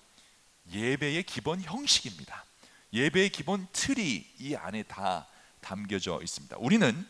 예배의 0.72 1.22
기본 1.22 1.60
형식입니다. 1.60 2.44
예배의 2.92 3.30
기본 3.30 3.66
틀이 3.72 4.26
이 4.40 4.54
안에 4.56 4.82
다 4.82 5.26
담겨져 5.60 6.20
있습니다. 6.22 6.56
우리는 6.58 7.06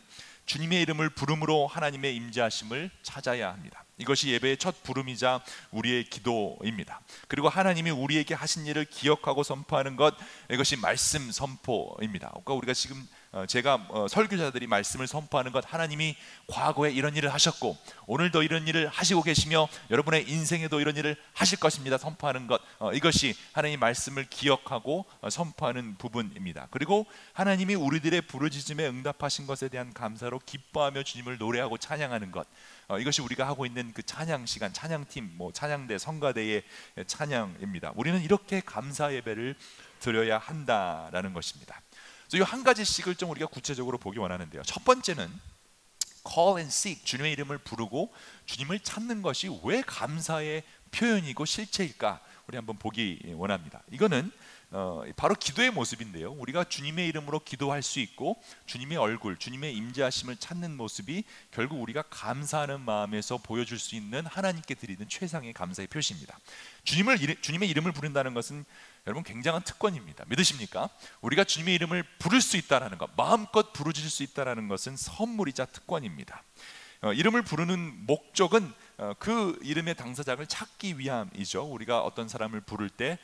주님의 0.47 0.81
이름을 0.81 1.09
부름으로 1.09 1.67
하나님의 1.67 2.15
임재하심을 2.15 2.89
찾아야 3.03 3.51
합니다. 3.51 3.83
이것이 3.97 4.29
예배의 4.29 4.57
첫 4.57 4.81
부름이자 4.83 5.41
우리의 5.71 6.05
기도입니다. 6.05 7.01
그리고 7.27 7.49
하나님이 7.49 7.89
우리에게 7.89 8.33
하신 8.33 8.65
일을 8.65 8.85
기억하고 8.85 9.43
선포하는 9.43 9.95
것 9.97 10.15
이것이 10.49 10.77
말씀 10.77 11.31
선포입니다. 11.31 12.29
그러니까 12.29 12.53
우리가 12.53 12.73
지금 12.73 13.05
어, 13.26 13.26
제가 13.45 13.85
어, 13.89 14.07
설교자들이 14.07 14.67
말씀을 14.67 15.05
선포하는 15.07 15.51
것 15.51 15.63
하나님이 15.71 16.15
과거에 16.47 16.91
이런 16.91 17.15
일을 17.15 17.33
하셨고 17.33 17.77
오늘도 18.05 18.43
이런 18.43 18.67
일을 18.67 18.87
하시고 18.87 19.21
계시며 19.21 19.67
여러분의 19.91 20.29
인생에도 20.29 20.79
이런 20.79 20.95
일을 20.95 21.15
하실 21.33 21.59
것입니다. 21.59 21.97
선포하는 21.97 22.47
것 22.47 22.61
어, 22.79 22.93
이것이 22.93 23.35
하나님 23.51 23.79
말씀을 23.79 24.25
기억하고 24.29 25.05
선포하는 25.29 25.95
부분입니다. 25.97 26.67
그리고 26.71 27.05
하나님이 27.33 27.75
우리들의 27.75 28.21
부르짖음에 28.21 28.87
응답하신 28.87 29.45
것에 29.45 29.67
대한 29.69 29.93
감사로 29.93 30.39
기뻐하며 30.39 31.03
주님을 31.03 31.37
노래하고 31.37 31.77
찬양하는 31.77 32.31
것 32.31 32.47
이것이 32.99 33.21
우리가 33.21 33.45
하고 33.45 33.65
있는 33.65 33.91
그 33.93 34.01
찬양 34.01 34.45
시간, 34.45 34.71
찬양팀, 34.71 35.31
뭐 35.35 35.51
찬양대, 35.51 35.97
성가대의 35.97 36.63
찬양입니다. 37.05 37.91
우리는 37.95 38.21
이렇게 38.21 38.61
감사 38.61 39.13
예배를 39.13 39.55
드려야 39.99 40.37
한다라는 40.37 41.33
것입니다. 41.33 41.81
그래서 42.29 42.43
이 42.43 42.47
한 42.47 42.63
가지씩을 42.63 43.15
좀 43.15 43.29
우리가 43.31 43.47
구체적으로 43.47 43.97
보기 43.97 44.19
원하는데요. 44.19 44.63
첫 44.63 44.83
번째는 44.83 45.27
call 46.27 46.57
and 46.57 46.67
seek 46.69 47.05
주님의 47.05 47.31
이름을 47.33 47.57
부르고 47.59 48.13
주님을 48.45 48.79
찾는 48.81 49.21
것이 49.21 49.49
왜 49.63 49.81
감사의 49.81 50.63
표현이고 50.91 51.45
실체일까? 51.45 52.21
우리 52.47 52.55
한번 52.57 52.77
보기 52.77 53.19
원합니다. 53.35 53.81
이거는 53.91 54.31
어, 54.71 55.03
바로 55.15 55.33
기도의 55.33 55.71
모습인데요. 55.71 56.31
우리가 56.33 56.65
주님의 56.65 57.07
이름으로 57.07 57.39
기도할 57.39 57.81
수 57.81 58.01
있고 58.01 58.41
주님의 58.65 58.97
얼굴, 58.97 59.37
주님의 59.37 59.73
임재하심을 59.73 60.35
찾는 60.35 60.75
모습이 60.75 61.23
결국 61.51 61.81
우리가 61.81 62.03
감사하는 62.09 62.81
마음에서 62.81 63.37
보여줄 63.37 63.79
수 63.79 63.95
있는 63.95 64.25
하나님께 64.25 64.75
드리는 64.75 65.07
최상의 65.07 65.53
감사의 65.53 65.87
표시입니다. 65.87 66.37
주님을 66.83 67.17
주님의 67.41 67.69
이름을 67.69 67.93
부른다는 67.93 68.33
것은 68.33 68.65
여러분 69.07 69.23
굉장한 69.23 69.63
특권입니다. 69.63 70.25
믿으십니까? 70.27 70.89
우리가 71.21 71.45
주님의 71.45 71.73
이름을 71.75 72.03
부를 72.19 72.41
수 72.41 72.57
있다라는 72.57 72.97
것, 72.97 73.09
마음껏 73.15 73.73
부르실 73.73 74.09
수 74.09 74.21
있다라는 74.21 74.67
것은 74.67 74.97
선물이자 74.97 75.65
특권입니다. 75.65 76.43
어, 77.01 77.13
이름을 77.13 77.43
부르는 77.43 78.05
목적은 78.05 78.73
어, 78.97 79.13
그 79.17 79.57
이름의 79.63 79.95
당사자를 79.95 80.47
찾기 80.47 80.99
위함이죠. 80.99 81.63
우리가 81.63 82.01
어떤 82.01 82.27
사람을 82.27 82.61
부를 82.61 82.89
때 82.89 83.17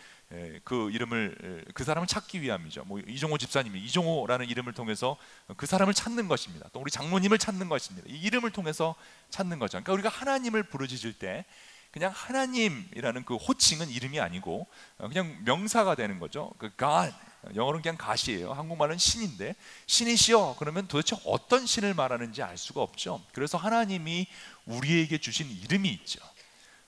그 0.64 0.90
이름을 0.90 1.66
그 1.74 1.84
사람을 1.84 2.08
찾기 2.08 2.42
위함이죠. 2.42 2.86
뭐 2.86 3.00
이종호 3.00 3.38
집사님이 3.38 3.80
이종호라는 3.82 4.50
이름을 4.50 4.74
통해서 4.74 5.18
그 5.58 5.66
사람을 5.66 5.94
찾는 5.94 6.28
것입니다. 6.28 6.70
또 6.74 6.80
우리 6.80 6.90
장모님을 6.90 7.38
찾는 7.38 7.70
것입니다. 7.70 8.08
이 8.10 8.20
이름을 8.20 8.52
통해서 8.52 8.96
찾는 9.30 9.60
거죠. 9.60 9.74
그러니까 9.84 9.94
우리가 9.94 10.10
하나님을 10.10 10.64
부르짖을 10.64 11.14
때 11.14 11.46
그냥 11.94 12.12
하나님이라는 12.14 13.24
그 13.24 13.36
호칭은 13.36 13.90
이름이 13.90 14.20
아니고 14.20 14.66
어, 14.98 15.08
그냥 15.08 15.38
명사가 15.46 15.94
되는 15.94 16.20
거죠. 16.20 16.52
그 16.58 16.72
God 16.78 17.14
영어로는 17.56 17.84
그냥 17.84 17.98
가시예요. 17.98 18.52
한국말은 18.52 18.98
신인데 18.98 19.56
신이시여 19.86 20.56
그러면 20.58 20.88
도대체 20.88 21.16
어떤 21.24 21.68
신을 21.68 21.94
말하는지 21.94 22.42
알 22.42 22.58
수가 22.58 22.82
없죠. 22.82 23.22
그래서 23.32 23.60
하나님이 23.60 24.28
우리에게 24.66 25.20
주신 25.20 25.48
이름이 25.52 25.88
있죠. 25.90 26.20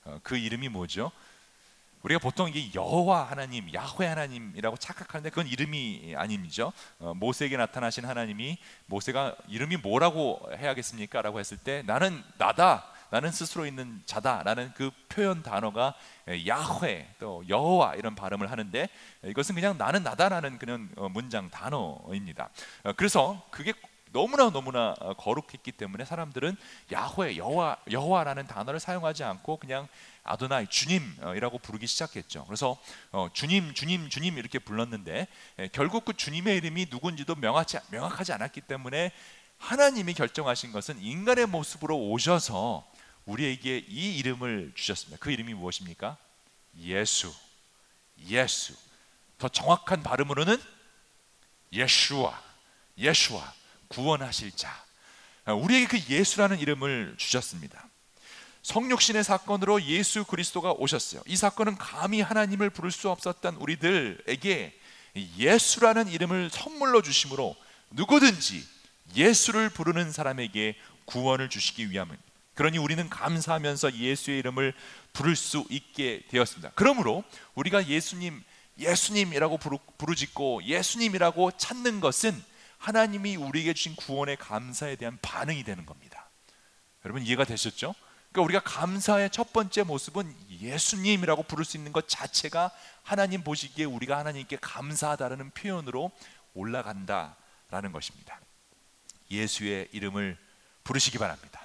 어, 0.05 0.19
그 0.23 0.37
이름이 0.37 0.69
뭐죠? 0.69 1.11
우리가 2.01 2.19
보통 2.19 2.49
이게 2.49 2.71
여호와 2.73 3.29
하나님, 3.29 3.71
야훼 3.73 4.07
하나님이라고 4.07 4.77
착각하는데 4.77 5.29
그건 5.29 5.47
이름이 5.47 6.15
아닙니다. 6.15 6.71
어, 6.97 7.13
모세에게 7.13 7.57
나타나신 7.57 8.05
하나님이 8.05 8.57
모세가 8.87 9.35
이름이 9.49 9.77
뭐라고 9.77 10.49
해야겠습니까?라고 10.57 11.39
했을 11.39 11.57
때 11.57 11.83
나는 11.85 12.23
나다. 12.39 12.94
나는 13.09 13.31
스스로 13.31 13.65
있는 13.65 14.01
자다라는 14.05 14.73
그 14.75 14.91
표현 15.09 15.43
단어가 15.43 15.93
야훼 16.47 17.07
또 17.19 17.43
여호와 17.47 17.95
이런 17.95 18.15
발음을 18.15 18.49
하는데 18.51 18.89
이것은 19.23 19.55
그냥 19.55 19.77
나는 19.77 20.03
나다라는 20.03 20.57
그런 20.57 20.89
어, 20.97 21.09
문장 21.09 21.49
단어입니다. 21.49 22.49
어, 22.83 22.93
그래서 22.93 23.41
그게 23.51 23.73
너무나 24.15 24.49
너무나 24.49 24.95
어, 25.01 25.13
거룩했기 25.13 25.73
때문에 25.73 26.05
사람들은 26.05 26.55
야훼 26.93 27.35
여호와 27.35 27.77
여호와라는 27.91 28.47
단어를 28.47 28.79
사용하지 28.79 29.25
않고 29.25 29.57
그냥 29.57 29.89
아도나이 30.23 30.67
주님이라고 30.67 31.59
부르기 31.59 31.85
시작했죠. 31.85 32.45
그래서 32.45 32.77
어, 33.11 33.27
주님 33.33 33.73
주님 33.73 34.09
주님 34.09 34.37
이렇게 34.37 34.57
불렀는데 34.57 35.27
에, 35.59 35.67
결국 35.73 36.05
그 36.05 36.13
주님의 36.13 36.57
이름이 36.57 36.87
누군지도 36.89 37.35
명확하지, 37.35 37.79
명확하지 37.91 38.31
않았기 38.31 38.61
때문에 38.61 39.11
하나님이 39.57 40.13
결정하신 40.13 40.71
것은 40.71 40.99
인간의 41.01 41.47
모습으로 41.47 41.97
오셔서 41.97 42.85
우리에게 43.25 43.85
이 43.87 44.17
이름을 44.17 44.73
주셨습니다. 44.75 45.17
그 45.19 45.31
이름이 45.31 45.53
무엇입니까? 45.53 46.17
예수. 46.81 47.33
예수. 48.27 48.73
더 49.37 49.47
정확한 49.47 50.03
발음으로는 50.03 50.61
예슈아. 51.73 52.41
예슈아. 52.97 53.53
구원하실 53.87 54.51
자. 54.51 54.83
우리에게 55.45 55.87
그 55.87 56.13
예수라는 56.13 56.59
이름을 56.59 57.15
주셨습니다. 57.17 57.87
성육신의 58.63 59.23
사건으로 59.23 59.83
예수 59.83 60.25
그리스도가 60.25 60.71
오셨어요. 60.71 61.21
이 61.27 61.35
사건은 61.35 61.77
감히 61.77 62.21
하나님을 62.21 62.71
부를 62.71 62.91
수 62.91 63.09
없었던 63.09 63.55
우리들에게 63.57 64.79
예수라는 65.37 66.07
이름을 66.07 66.49
선물로 66.51 67.03
주심으로 67.03 67.55
누구든지 67.91 68.74
예수를 69.15 69.69
부르는 69.69 70.11
사람에게 70.11 70.75
구원을 71.05 71.49
주시기 71.49 71.91
위함입니다. 71.91 72.23
그러니 72.55 72.77
우리는 72.77 73.09
감사하면서 73.09 73.95
예수의 73.95 74.39
이름을 74.39 74.73
부를 75.13 75.35
수 75.35 75.65
있게 75.69 76.23
되었습니다. 76.29 76.71
그러므로 76.75 77.23
우리가 77.53 77.87
예수님, 77.87 78.41
예수님이라고 78.79 79.57
부르, 79.57 80.15
짓고 80.15 80.63
예수님이라고 80.63 81.51
찾는 81.57 81.99
것은 81.99 82.41
하나님이 82.77 83.35
우리에게 83.35 83.73
주신 83.73 83.95
구원의 83.95 84.37
감사에 84.37 84.95
대한 84.95 85.17
반응이 85.21 85.63
되는 85.63 85.85
겁니다. 85.85 86.29
여러분 87.03 87.23
이해가 87.23 87.43
되셨죠? 87.43 87.93
그러니까 88.31 88.41
우리가 88.41 88.59
감사의 88.63 89.29
첫 89.29 89.53
번째 89.53 89.83
모습은 89.83 90.33
예수님이라고 90.49 91.43
부를 91.43 91.63
수 91.63 91.77
있는 91.77 91.93
것 91.93 92.07
자체가 92.07 92.71
하나님 93.03 93.43
보시기에 93.43 93.85
우리가 93.85 94.17
하나님께 94.17 94.57
감사하다는 94.61 95.51
표현으로 95.51 96.11
올라간다라는 96.53 97.91
것입니다. 97.93 98.39
예수의 99.31 99.89
이름을 99.91 100.37
부르시기 100.83 101.17
바랍니다. 101.17 101.61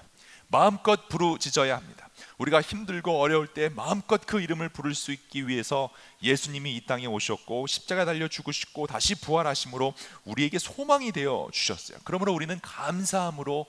마음껏 0.48 1.08
부르짖어야 1.08 1.76
합니다. 1.76 2.08
우리가 2.38 2.60
힘들고 2.60 3.20
어려울 3.20 3.46
때 3.46 3.68
마음껏 3.68 4.20
그 4.26 4.40
이름을 4.40 4.70
부를 4.70 4.94
수 4.94 5.12
있기 5.12 5.46
위해서 5.46 5.90
예수님이 6.22 6.74
이 6.74 6.86
땅에 6.86 7.06
오셨고 7.06 7.66
십자가 7.66 8.04
달려 8.04 8.28
죽으시고 8.28 8.86
다시 8.86 9.14
부활하심으로 9.14 9.94
우리에게 10.24 10.58
소망이 10.58 11.12
되어 11.12 11.48
주셨어요. 11.52 11.98
그러므로 12.04 12.32
우리는 12.32 12.58
감사함으로 12.60 13.66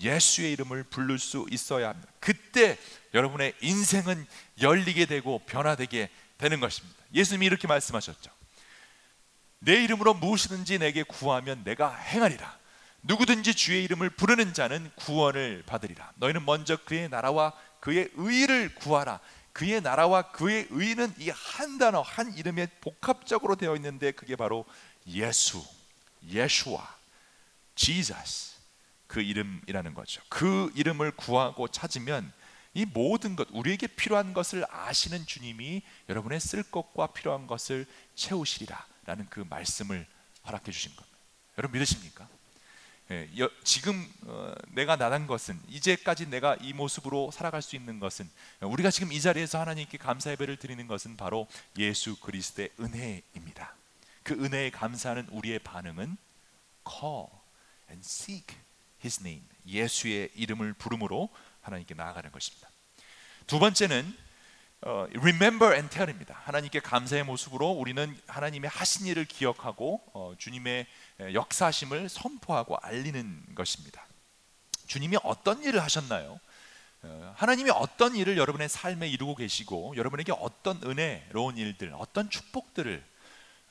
예수의 0.00 0.52
이름을 0.52 0.84
부를 0.84 1.18
수 1.18 1.46
있어야 1.50 1.90
합니다. 1.90 2.10
그때 2.18 2.78
여러분의 3.12 3.54
인생은 3.60 4.26
열리게 4.60 5.06
되고 5.06 5.40
변화되게 5.40 6.08
되는 6.38 6.60
것입니다. 6.60 6.98
예수님이 7.14 7.46
이렇게 7.46 7.68
말씀하셨죠. 7.68 8.30
내 9.60 9.82
이름으로 9.84 10.14
무엇이든지 10.14 10.78
내게 10.78 11.02
구하면 11.02 11.62
내가 11.64 11.94
행하리라. 11.94 12.58
누구든지 13.04 13.54
주의 13.54 13.84
이름을 13.84 14.10
부르는 14.10 14.54
자는 14.54 14.90
구원을 14.96 15.62
받으리라. 15.66 16.12
너희는 16.16 16.44
먼저 16.44 16.76
그의 16.76 17.08
나라와 17.08 17.52
그의 17.80 18.10
의를 18.14 18.74
구하라. 18.74 19.20
그의 19.52 19.80
나라와 19.82 20.32
그의 20.32 20.66
의는 20.70 21.14
이 21.18 21.30
한 21.30 21.78
단어 21.78 22.00
한 22.00 22.34
이름에 22.36 22.66
복합적으로 22.80 23.56
되어 23.56 23.76
있는데 23.76 24.10
그게 24.10 24.34
바로 24.36 24.64
예수, 25.06 25.64
예수와, 26.26 26.96
Jesus 27.76 28.54
그 29.06 29.20
이름이라는 29.20 29.94
거죠. 29.94 30.22
그 30.28 30.72
이름을 30.74 31.12
구하고 31.12 31.68
찾으면 31.68 32.32
이 32.72 32.84
모든 32.84 33.36
것 33.36 33.46
우리에게 33.52 33.86
필요한 33.86 34.32
것을 34.34 34.64
아시는 34.68 35.26
주님이 35.26 35.82
여러분의 36.08 36.40
쓸 36.40 36.62
것과 36.64 37.08
필요한 37.08 37.46
것을 37.46 37.86
채우시리라라는 38.16 39.28
그 39.30 39.44
말씀을 39.48 40.06
허락해 40.46 40.72
주신 40.72 40.96
겁니다. 40.96 41.18
여러분 41.58 41.78
믿으십니까? 41.78 42.28
예, 43.10 43.28
여, 43.38 43.50
지금 43.64 44.10
어, 44.22 44.54
내가 44.70 44.96
나단 44.96 45.26
것은 45.26 45.60
이제까지 45.68 46.30
내가 46.30 46.56
이 46.60 46.72
모습으로 46.72 47.30
살아갈 47.30 47.60
수 47.60 47.76
있는 47.76 48.00
것은 48.00 48.30
우리가 48.62 48.90
지금 48.90 49.12
이 49.12 49.20
자리에서 49.20 49.60
하나님께 49.60 49.98
감사 49.98 50.30
예배를 50.30 50.56
드리는 50.56 50.86
것은 50.86 51.16
바로 51.16 51.46
예수 51.76 52.18
그리스도의 52.20 52.70
은혜입니다. 52.80 53.74
그 54.22 54.32
은혜에 54.32 54.70
감사하는 54.70 55.28
우리의 55.30 55.58
반응은 55.58 56.16
call 56.88 57.26
and 57.90 58.02
seek 58.06 58.56
His 59.02 59.20
name 59.20 59.44
예수의 59.66 60.30
이름을 60.34 60.72
부름으로 60.72 61.28
하나님께 61.60 61.92
나아가는 61.94 62.32
것입니다. 62.32 62.70
두 63.46 63.58
번째는 63.58 64.16
어, 64.86 65.06
remember 65.14 65.72
and 65.72 65.88
tell입니다. 65.88 66.38
하나님께 66.44 66.80
감사의 66.80 67.24
모습으로 67.24 67.70
우리는 67.70 68.14
하나님의 68.26 68.68
하신 68.68 69.06
일을 69.06 69.24
기억하고 69.24 70.02
어, 70.12 70.34
주님의 70.36 70.86
역사심을 71.32 72.10
선포하고 72.10 72.76
알리는 72.82 73.54
것입니다. 73.54 74.06
주님이 74.86 75.16
어떤 75.22 75.62
일을 75.62 75.82
하셨나요? 75.82 76.38
어, 77.00 77.34
하나님이 77.34 77.70
어떤 77.70 78.14
일을 78.14 78.36
여러분의 78.36 78.68
삶에 78.68 79.08
이루고 79.08 79.36
계시고 79.36 79.94
여러분에게 79.96 80.32
어떤 80.38 80.78
은혜로운 80.84 81.56
일들, 81.56 81.94
어떤 81.96 82.28
축복들을 82.28 83.02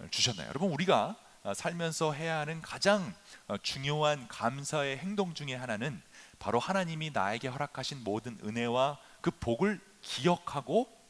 주셨나요? 0.10 0.48
여러분 0.50 0.72
우리가 0.72 1.16
살면서 1.54 2.14
해야 2.14 2.40
하는 2.40 2.60
가장 2.64 3.14
중요한 3.62 4.28
감사의 4.30 4.98
행동 4.98 5.36
중에 5.36 5.54
하나는 5.54 6.02
바로 6.40 6.58
하나님이 6.58 7.12
나에게 7.12 7.50
허락하신 7.50 8.04
모든 8.04 8.40
은혜와 8.44 8.98
그 9.22 9.30
복을 9.30 9.80
기억하고 10.02 11.03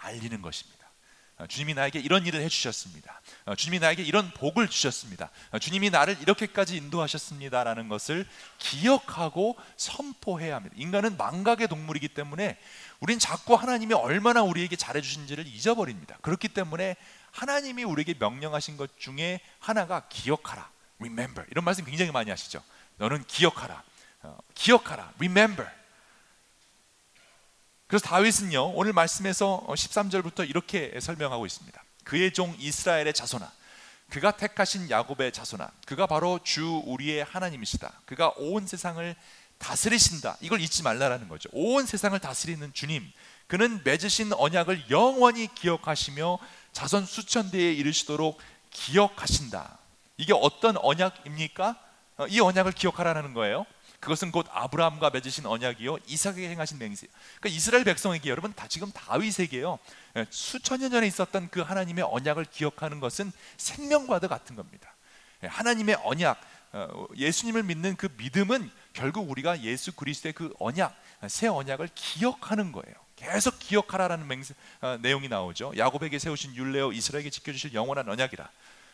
알리는 0.00 0.42
것입니다. 0.42 0.80
어, 1.40 1.46
주님이 1.46 1.72
나에게 1.72 1.98
이런 1.98 2.26
일을 2.26 2.42
해주셨습니다. 2.42 3.20
어, 3.46 3.54
주님이 3.54 3.78
나에게 3.78 4.02
이런 4.02 4.30
복을 4.32 4.68
주셨습니다. 4.68 5.30
어, 5.52 5.58
주님이 5.58 5.88
나를 5.88 6.18
이렇게까지 6.20 6.76
인도하셨습니다라는 6.76 7.88
것을 7.88 8.26
기억하고 8.58 9.56
선포해야 9.78 10.56
합니다. 10.56 10.74
인간은 10.78 11.16
망각의 11.16 11.68
동물이기 11.68 12.08
때문에 12.08 12.58
우린 13.00 13.18
자꾸 13.18 13.54
하나님이 13.54 13.94
얼마나 13.94 14.42
우리에게 14.42 14.76
잘해주신지를 14.76 15.46
잊어버립니다. 15.46 16.18
그렇기 16.20 16.48
때문에 16.48 16.96
하나님이 17.30 17.84
우리에게 17.84 18.14
명령하신 18.18 18.76
것 18.76 18.98
중에 18.98 19.40
하나가 19.60 20.08
기억하라. 20.08 20.68
remember 20.98 21.46
이런 21.50 21.64
말씀 21.64 21.86
굉장히 21.86 22.10
많이 22.10 22.28
하시죠. 22.28 22.62
너는 22.98 23.24
기억하라, 23.24 23.82
어, 24.22 24.36
기억하라, 24.54 25.12
remember. 25.16 25.79
그래서 27.90 28.06
다윗은요 28.06 28.74
오늘 28.76 28.92
말씀에서 28.92 29.66
13절부터 29.66 30.48
이렇게 30.48 30.96
설명하고 31.00 31.44
있습니다. 31.44 31.82
그의 32.04 32.32
종 32.32 32.54
이스라엘의 32.56 33.12
자손아, 33.12 33.50
그가 34.10 34.30
택하신 34.30 34.90
야곱의 34.90 35.32
자손아, 35.32 35.68
그가 35.86 36.06
바로 36.06 36.38
주 36.44 36.84
우리의 36.86 37.24
하나님이시다. 37.24 37.92
그가 38.06 38.32
온 38.36 38.64
세상을 38.64 39.16
다스리신다. 39.58 40.36
이걸 40.40 40.60
잊지 40.60 40.84
말라라는 40.84 41.28
거죠. 41.28 41.48
온 41.52 41.84
세상을 41.84 42.16
다스리는 42.20 42.72
주님. 42.72 43.10
그는 43.48 43.80
맺으신 43.82 44.34
언약을 44.34 44.88
영원히 44.90 45.52
기억하시며 45.52 46.38
자손 46.72 47.04
수천 47.06 47.50
대에 47.50 47.72
이르시도록 47.72 48.38
기억하신다. 48.70 49.78
이게 50.16 50.32
어떤 50.32 50.76
언약입니까? 50.76 51.76
어, 52.18 52.26
이 52.28 52.38
언약을 52.38 52.70
기억하라는 52.70 53.34
거예요. 53.34 53.66
그것은 54.00 54.32
곧 54.32 54.46
아브라함과 54.50 55.10
맺으신 55.10 55.46
언약이요 55.46 55.98
이삭에게 56.06 56.48
행하신 56.48 56.78
맹세. 56.78 57.06
그러니까 57.38 57.56
이스라엘 57.56 57.84
백성에게 57.84 58.30
여러분 58.30 58.52
다 58.54 58.66
지금 58.66 58.90
다윗에게요 58.90 59.78
예, 60.16 60.26
수천 60.30 60.80
년 60.80 60.90
전에 60.90 61.06
있었던 61.06 61.50
그 61.50 61.60
하나님의 61.60 62.04
언약을 62.10 62.46
기억하는 62.46 62.98
것은 62.98 63.30
생명과도 63.58 64.28
같은 64.28 64.56
겁니다. 64.56 64.94
예, 65.44 65.46
하나님의 65.46 65.98
언약, 66.02 66.40
어, 66.72 67.06
예수님을 67.16 67.62
믿는 67.62 67.96
그 67.96 68.08
믿음은 68.16 68.70
결국 68.94 69.30
우리가 69.30 69.60
예수 69.62 69.92
그리스도의 69.92 70.32
그 70.32 70.52
언약, 70.58 70.96
새 71.28 71.46
언약을 71.46 71.90
기억하는 71.94 72.72
거예요. 72.72 72.94
계속 73.16 73.58
기억하라라는 73.58 74.26
맹세, 74.26 74.54
어, 74.80 74.96
내용이 75.00 75.28
나오죠. 75.28 75.72
야곱에게 75.76 76.18
세우신 76.18 76.56
율례요 76.56 76.92
이스라엘에게 76.92 77.28
지켜주실 77.28 77.74
영원한 77.74 78.08
언약이라. 78.08 78.48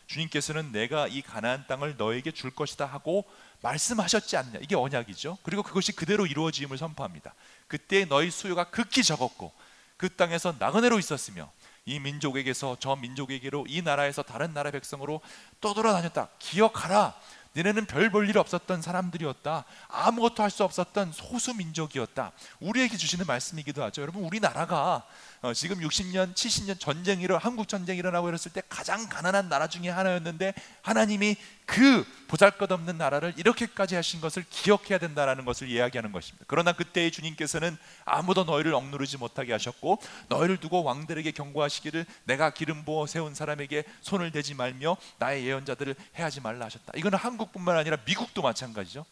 주님께서는 0.06 0.72
내가 0.72 1.08
이 1.08 1.22
가나안 1.22 1.66
땅을 1.66 1.96
너에게 1.96 2.30
줄 2.30 2.50
것이다 2.50 2.86
하고 2.86 3.24
말씀하셨지 3.62 4.36
않느냐 4.36 4.58
이게 4.62 4.76
언약이죠 4.76 5.38
그리고 5.42 5.62
그것이 5.62 5.92
그대로 5.92 6.26
이루어짐을 6.26 6.78
선포합니다 6.78 7.34
그때 7.68 8.04
너희 8.04 8.30
수요가 8.30 8.64
극히 8.64 9.02
적었고 9.02 9.52
그 9.96 10.08
땅에서 10.14 10.54
나그네로 10.58 10.98
있었으며 10.98 11.50
이 11.84 11.98
민족에게서 12.00 12.76
저 12.80 12.96
민족에게로 12.96 13.66
이 13.68 13.82
나라에서 13.82 14.22
다른 14.22 14.52
나라 14.52 14.70
백성으로 14.70 15.20
떠돌아다녔다 15.60 16.28
기억하라 16.38 17.14
너네는 17.54 17.86
별 17.86 18.10
볼 18.10 18.28
일 18.28 18.36
없었던 18.36 18.82
사람들이었다. 18.82 19.64
아무것도 19.88 20.42
할 20.42 20.50
수 20.50 20.62
없었던 20.62 21.12
소수 21.12 21.54
민족이었다. 21.54 22.32
우리에게 22.60 22.98
주시는 22.98 23.24
말씀이기도 23.26 23.82
하죠. 23.84 24.02
여러분 24.02 24.24
우리나라가 24.24 25.06
어, 25.46 25.54
지금 25.54 25.78
60년, 25.78 26.34
70년 26.34 26.80
전쟁이 26.80 27.22
일어 27.22 27.36
한국 27.36 27.68
전쟁이 27.68 28.00
일어나고 28.00 28.28
이랬을 28.28 28.52
때 28.52 28.62
가장 28.68 29.08
가난한 29.08 29.48
나라 29.48 29.68
중에 29.68 29.88
하나였는데 29.88 30.54
하나님이 30.82 31.36
그 31.66 32.04
보잘것없는 32.26 32.98
나라를 32.98 33.32
이렇게까지 33.36 33.94
하신 33.94 34.20
것을 34.20 34.44
기억해야 34.50 34.98
된다라는 34.98 35.44
것을 35.44 35.68
이야기하는 35.68 36.10
것입니다. 36.10 36.44
그러나 36.48 36.72
그때의 36.72 37.12
주님께서는 37.12 37.76
아무도 38.04 38.42
너희를 38.42 38.74
억누르지 38.74 39.18
못하게 39.18 39.52
하셨고 39.52 40.00
너희를 40.28 40.56
두고 40.56 40.82
왕들에게 40.82 41.30
경고하시기를 41.30 42.06
내가 42.24 42.50
기름 42.50 42.84
부어 42.84 43.06
세운 43.06 43.32
사람에게 43.34 43.84
손을 44.00 44.32
대지 44.32 44.54
말며 44.54 44.96
나의 45.18 45.46
예언자들을 45.46 45.94
해하지 46.18 46.40
말라 46.40 46.66
하셨다. 46.66 46.92
이거는 46.96 47.18
한국뿐만 47.18 47.76
아니라 47.76 47.98
미국도 48.04 48.42
마찬가지죠. 48.42 49.04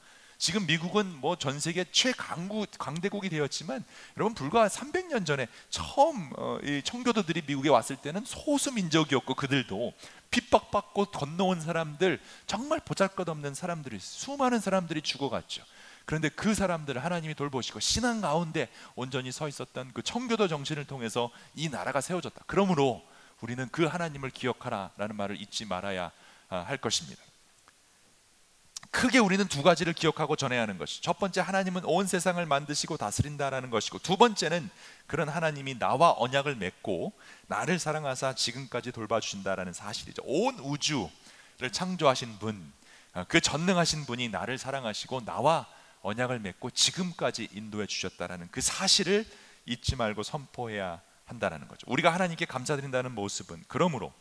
지금 0.45 0.67
미국은 0.67 1.07
뭐 1.23 1.37
전 1.37 1.59
세계 1.59 1.87
최강국 1.91 2.69
강대국이 2.79 3.31
되었지만 3.31 3.83
여러분 4.19 4.35
불과 4.35 4.69
300년 4.69 5.25
전에 5.25 5.49
처음 5.71 6.31
어, 6.37 6.59
이 6.63 6.83
청교도들이 6.85 7.45
미국에 7.47 7.71
왔을 7.71 7.97
때는 7.97 8.27
소수 8.27 8.71
민족이었고 8.71 9.37
그들도 9.37 9.95
핍박받고 10.31 11.07
건너온 11.07 11.63
사람들 11.63 12.21
정말 12.47 12.79
보잘것없는 12.81 13.55
사람들이 13.55 13.99
수많은 13.99 14.61
사람들이 14.61 15.01
죽어갔죠. 15.01 15.65
그런데 16.05 16.29
그 16.29 16.55
사람들을 16.55 17.03
하나님이 17.03 17.35
돌보시고 17.35 17.81
신앙 17.81 18.21
가운데 18.21 18.69
온전히 18.97 19.33
서 19.33 19.49
있었던 19.49 19.93
그 19.95 20.03
청교도 20.03 20.49
정신을 20.49 20.85
통해서 20.85 21.31
이 21.55 21.71
나라가 21.71 22.03
세워졌다. 22.03 22.45
그러므로 22.47 23.03
우리는 23.41 23.67
그 23.73 23.87
하나님을 23.87 24.29
기억하라라는 24.29 25.17
말을 25.17 25.41
잊지 25.41 25.65
말아야 25.65 26.11
아, 26.51 26.57
할 26.59 26.77
것입니다. 26.77 27.23
크게 28.91 29.19
우리는 29.19 29.47
두 29.49 29.63
가지를 29.63 29.93
기억하고 29.93 30.37
전해야 30.37 30.63
하는 30.63 30.79
것이 30.79 31.03
첫 31.03 31.19
번째 31.19 31.41
하나님은 31.41 31.85
온 31.85 32.07
세상을 32.07 32.45
만드시고 32.45 32.97
다스린다라는 32.97 33.71
것이고 33.71 33.99
두 33.99 34.17
번째는 34.17 34.69
그런 35.07 35.29
하나님이 35.29 35.79
나와 35.79 36.15
언약을 36.17 36.57
맺고 36.57 37.13
나를 37.47 37.79
사랑하사 37.79 38.35
지금까지 38.35 38.93
돌봐주신다라는 38.93 39.73
사실이죠. 39.73 40.23
온 40.25 40.59
우주를 40.59 41.73
창조하신 41.73 42.39
분, 42.39 42.73
어, 43.15 43.25
그 43.29 43.41
전능하신 43.41 44.07
분이 44.07 44.29
나를 44.29 44.59
사랑하시고 44.59 45.25
나와 45.25 45.67
언약을 46.03 46.39
맺고 46.41 46.71
지금까지 46.71 47.49
인도해 47.53 47.87
주셨다라는 47.87 48.49
그 48.51 48.61
사실을 48.61 49.25
잊지 49.67 49.97
말고 49.97 50.23
선포해야 50.23 51.01
한다라는 51.25 51.69
거죠. 51.69 51.87
우리가 51.89 52.13
하나님께 52.13 52.45
감사드린다는 52.45 53.13
모습은 53.13 53.65
그러므로 53.69 54.13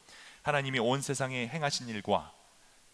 하나님이 0.42 0.80
온 0.80 1.02
세상에 1.02 1.48
행하신 1.48 1.90
일과 1.90 2.32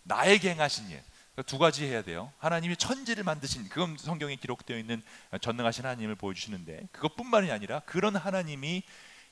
나에게 0.03 0.51
행하신 0.51 0.89
일 0.89 1.03
두 1.45 1.57
가지 1.57 1.85
해야 1.85 2.01
돼요. 2.01 2.31
하나님이 2.39 2.75
천지를 2.75 3.23
만드신 3.23 3.69
그건 3.69 3.97
성경에 3.97 4.35
기록되어 4.35 4.77
있는 4.77 5.01
전능하신 5.41 5.85
하나님을 5.85 6.15
보여주시는데 6.15 6.87
그것뿐만이 6.91 7.51
아니라 7.51 7.79
그런 7.81 8.15
하나님이 8.15 8.83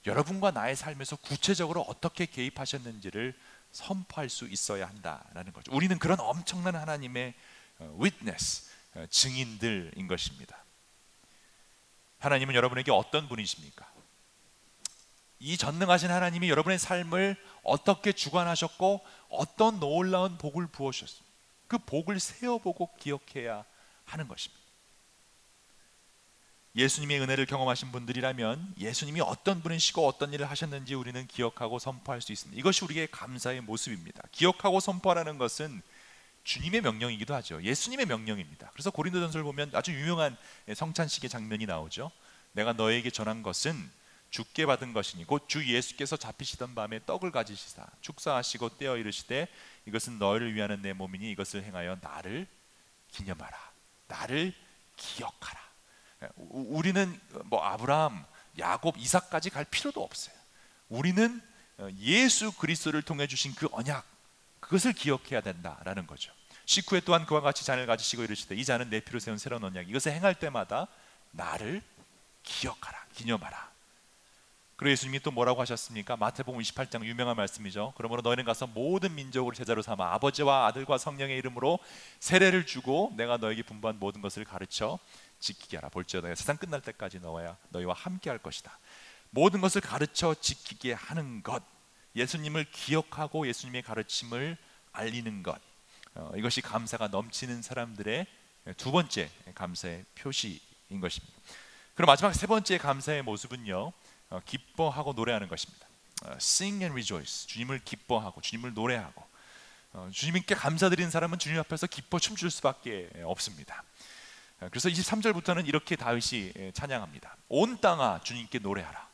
여러분과 0.05 0.51
나의 0.51 0.75
삶에서 0.75 1.17
구체적으로 1.17 1.81
어떻게 1.81 2.25
개입하셨는지를 2.25 3.33
선포할 3.71 4.29
수 4.29 4.47
있어야 4.47 4.87
한다라는 4.87 5.53
거죠. 5.53 5.71
우리는 5.73 5.97
그런 5.99 6.19
엄청난 6.19 6.75
하나님의 6.75 7.33
어, 7.79 7.97
witness 7.99 8.69
어, 8.95 9.05
증인들인 9.09 10.07
것입니다. 10.07 10.63
하나님은 12.19 12.55
여러분에게 12.55 12.91
어떤 12.91 13.27
분이십니까? 13.27 13.85
이 15.39 15.57
전능하신 15.57 16.09
하나님이 16.09 16.49
여러분의 16.49 16.79
삶을 16.79 17.35
어떻게 17.63 18.11
주관하셨고 18.11 19.05
어떤 19.29 19.79
놀라운 19.79 20.37
복을 20.37 20.67
부어주셨습니까? 20.67 21.26
그 21.67 21.77
복을 21.77 22.19
세어보고 22.19 22.91
기억해야 22.99 23.65
하는 24.05 24.27
것입니다. 24.27 24.67
예수님의 26.75 27.19
은혜를 27.21 27.47
경험하신 27.47 27.91
분들이라면 27.91 28.75
예수님이 28.77 29.21
어떤 29.21 29.63
분이시고 29.63 30.05
어떤 30.05 30.31
일을 30.33 30.47
하셨는지 30.49 30.93
우리는 30.93 31.25
기억하고 31.25 31.79
선포할 31.79 32.21
수 32.21 32.31
있습니다. 32.31 32.59
이것이 32.59 32.85
우리의 32.85 33.07
감사의 33.09 33.61
모습입니다. 33.61 34.21
기억하고 34.31 34.79
선포하라는 34.79 35.39
것은 35.39 35.81
주님의 36.43 36.81
명령이기도 36.81 37.33
하죠. 37.35 37.61
예수님의 37.63 38.05
명령입니다. 38.05 38.69
그래서 38.73 38.91
고린도전서를 38.91 39.43
보면 39.43 39.71
아주 39.73 39.91
유명한 39.91 40.37
성찬식의 40.73 41.29
장면이 41.29 41.65
나오죠. 41.65 42.11
내가 42.53 42.73
너에게 42.73 43.09
전한 43.09 43.41
것은 43.41 43.91
죽게 44.29 44.65
받은 44.65 44.93
것이니 44.93 45.25
곧 45.25 45.47
주 45.47 45.65
예수께서 45.65 46.17
잡히시던 46.17 46.75
밤에 46.75 46.99
떡을 47.05 47.31
가지시사 47.31 47.85
축사하시고 48.01 48.77
떼어 48.77 48.97
이르시되 48.97 49.47
이것은 49.85 50.19
너희를 50.19 50.53
위하는 50.53 50.81
내 50.81 50.93
몸이니 50.93 51.31
이것을 51.31 51.63
행하여 51.63 51.97
나를 52.01 52.47
기념하라. 53.11 53.57
나를 54.07 54.53
기억하라. 54.97 55.59
우리는 56.35 57.19
뭐 57.45 57.63
아브라함 57.63 58.25
야곱 58.59 58.97
이삭까지 58.97 59.49
갈 59.51 59.65
필요도 59.65 60.03
없어요. 60.03 60.35
우리는 60.89 61.41
예수 61.99 62.51
그리스도를 62.53 63.01
통해 63.03 63.27
주신 63.27 63.53
그 63.55 63.67
언약 63.71 64.05
그것을 64.59 64.93
기억해야 64.93 65.41
된다라는 65.41 66.07
거죠. 66.07 66.33
식후에 66.65 67.01
또한 67.01 67.25
그와 67.25 67.39
같이 67.41 67.63
잔을 67.65 67.85
가지시고 67.85 68.23
이르시되 68.23 68.55
이 68.55 68.65
잔은 68.65 68.89
내 68.89 68.99
피로 68.99 69.19
세운 69.19 69.37
새로운 69.37 69.63
언약 69.63 69.89
이것을 69.89 70.11
행할 70.11 70.35
때마다 70.35 70.87
나를 71.31 71.81
기억하라 72.43 73.05
기념하라 73.13 73.71
그리고 74.77 74.91
예수님이 74.91 75.19
또 75.21 75.31
뭐라고 75.31 75.59
하셨습니까? 75.61 76.17
마태복음 76.17 76.61
28장 76.61 77.03
유명한 77.03 77.35
말씀이죠. 77.35 77.93
그러므로 77.97 78.21
너희는 78.21 78.45
가서 78.45 78.67
모든 78.67 79.15
민족을 79.15 79.55
제자로 79.55 79.81
삼아 79.81 80.13
아버지와 80.13 80.67
아들과 80.67 80.99
성령의 80.99 81.35
이름으로 81.39 81.79
세례를 82.19 82.67
주고 82.67 83.11
내가 83.17 83.37
너에게 83.37 83.63
분부한 83.63 83.97
모든 83.99 84.21
것을 84.21 84.45
가르쳐 84.45 84.99
지키게 85.39 85.77
하라. 85.77 85.89
볼지어다 85.89 86.33
세상 86.35 86.57
끝날 86.57 86.81
때까지 86.81 87.19
너와 87.19 87.57
너희와 87.69 87.95
함께 87.95 88.29
할 88.29 88.37
것이다. 88.37 88.77
모든 89.31 89.61
것을 89.61 89.81
가르쳐 89.81 90.35
지키게 90.39 90.93
하는 90.93 91.41
것. 91.41 91.63
예수님을 92.15 92.65
기억하고 92.71 93.47
예수님의 93.47 93.81
가르침을 93.81 94.57
알리는 94.91 95.41
것. 95.41 95.59
어, 96.13 96.31
이것이 96.35 96.61
감사가 96.61 97.07
넘치는 97.07 97.63
사람들의 97.63 98.27
두 98.77 98.91
번째 98.91 99.31
감사의 99.55 100.05
표시인 100.13 101.01
것입니다. 101.01 101.33
그럼 101.95 102.05
마지막 102.05 102.33
세 102.33 102.45
번째 102.45 102.77
감사의 102.77 103.23
모습은요. 103.23 103.91
어, 104.29 104.41
기뻐하고 104.45 105.13
노래하는 105.13 105.47
것입니다. 105.47 105.87
어, 106.25 106.31
sing 106.33 106.83
and 106.83 106.91
rejoice. 106.91 107.47
주님을 107.47 107.79
기뻐하고 107.83 108.41
주님을 108.41 108.73
노래하고 108.73 109.25
어, 109.93 110.09
주님께 110.11 110.55
감사드리는 110.55 111.09
사람은 111.09 111.39
주님 111.39 111.59
앞에서 111.59 111.87
기뻐 111.87 112.19
춤출 112.19 112.51
수밖에 112.51 113.09
없습니다. 113.23 113.83
그래서 114.71 114.89
23절부터는 114.89 115.67
이렇게 115.67 115.95
다윗이 115.95 116.71
찬양합니다. 116.73 117.37
온 117.47 117.79
땅아 117.79 118.21
주님께 118.23 118.57
노래하라. 118.57 119.07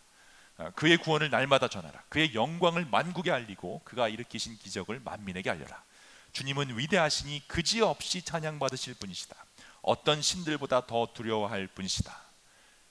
그의 0.75 0.95
구원을 0.95 1.29
날마다 1.29 1.67
전하라. 1.67 2.01
그의 2.07 2.33
영광을 2.33 2.85
만국에 2.85 3.29
알리고 3.29 3.81
그가 3.83 4.07
일으키신 4.07 4.57
기적을 4.57 5.01
만민에게 5.03 5.49
알려라. 5.49 5.83
주님은 6.31 6.77
위대하시니 6.77 7.49
그지없이 7.49 8.21
찬양받으실 8.21 8.93
분이시다. 8.93 9.35
어떤 9.81 10.21
신들보다 10.21 10.87
더 10.87 11.09
두려워할 11.13 11.67
분이시다. 11.67 12.32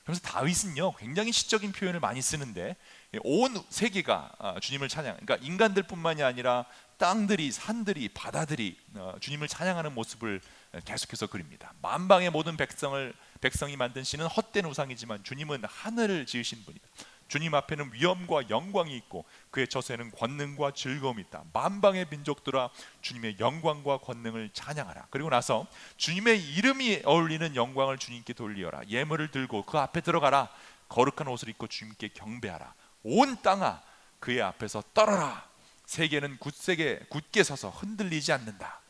그래서 0.04 0.20
다윗은요 0.22 0.96
굉장히 0.96 1.32
시적인 1.32 1.72
표현을 1.72 2.00
많이 2.00 2.20
쓰는데 2.20 2.76
온 3.22 3.54
세계가 3.68 4.32
아, 4.38 4.60
주님을 4.60 4.88
찬양, 4.88 5.16
그러니까 5.20 5.46
인간들뿐만이 5.46 6.22
아니라 6.22 6.64
땅들이, 6.98 7.50
산들이, 7.50 8.08
바다들이 8.10 8.78
어, 8.94 9.14
주님을 9.20 9.48
찬양하는 9.48 9.94
모습을 9.94 10.40
계속해서 10.84 11.26
그립니다. 11.26 11.72
만방의 11.82 12.30
모든 12.30 12.56
백성을 12.56 13.12
백성이 13.40 13.76
만든 13.76 14.04
신은 14.04 14.26
헛된 14.26 14.64
우상이지만 14.66 15.24
주님은 15.24 15.64
하늘을 15.64 16.26
지으신 16.26 16.64
분이다. 16.64 16.86
주님 17.32 17.54
앞에는 17.54 17.94
위엄과 17.94 18.50
영광이 18.50 18.94
있고 18.94 19.24
그의 19.50 19.66
저세는 19.66 20.10
권능과 20.10 20.72
즐거움이 20.72 21.22
있다. 21.22 21.44
만방의 21.54 22.08
민족들아 22.10 22.68
주님의 23.00 23.36
영광과 23.40 23.96
권능을 24.00 24.50
찬양하라. 24.52 25.06
그리고 25.08 25.30
나서 25.30 25.66
주님의 25.96 26.52
이름이 26.52 27.00
어울리는 27.06 27.56
영광을 27.56 27.96
주님께 27.96 28.34
돌리어라. 28.34 28.82
예물을 28.86 29.30
들고 29.30 29.64
그 29.64 29.78
앞에 29.78 30.02
들어가라. 30.02 30.50
거룩한 30.90 31.26
옷을 31.26 31.48
입고 31.48 31.68
주님께 31.68 32.08
경배하라. 32.08 32.74
온 33.04 33.40
땅아 33.40 33.80
그의 34.20 34.42
앞에서 34.42 34.82
떨어라. 34.92 35.48
세계는 35.86 36.36
굳세게 36.38 37.06
굳게 37.08 37.44
서서 37.44 37.70
흔들리지 37.70 38.30
않는다. 38.34 38.80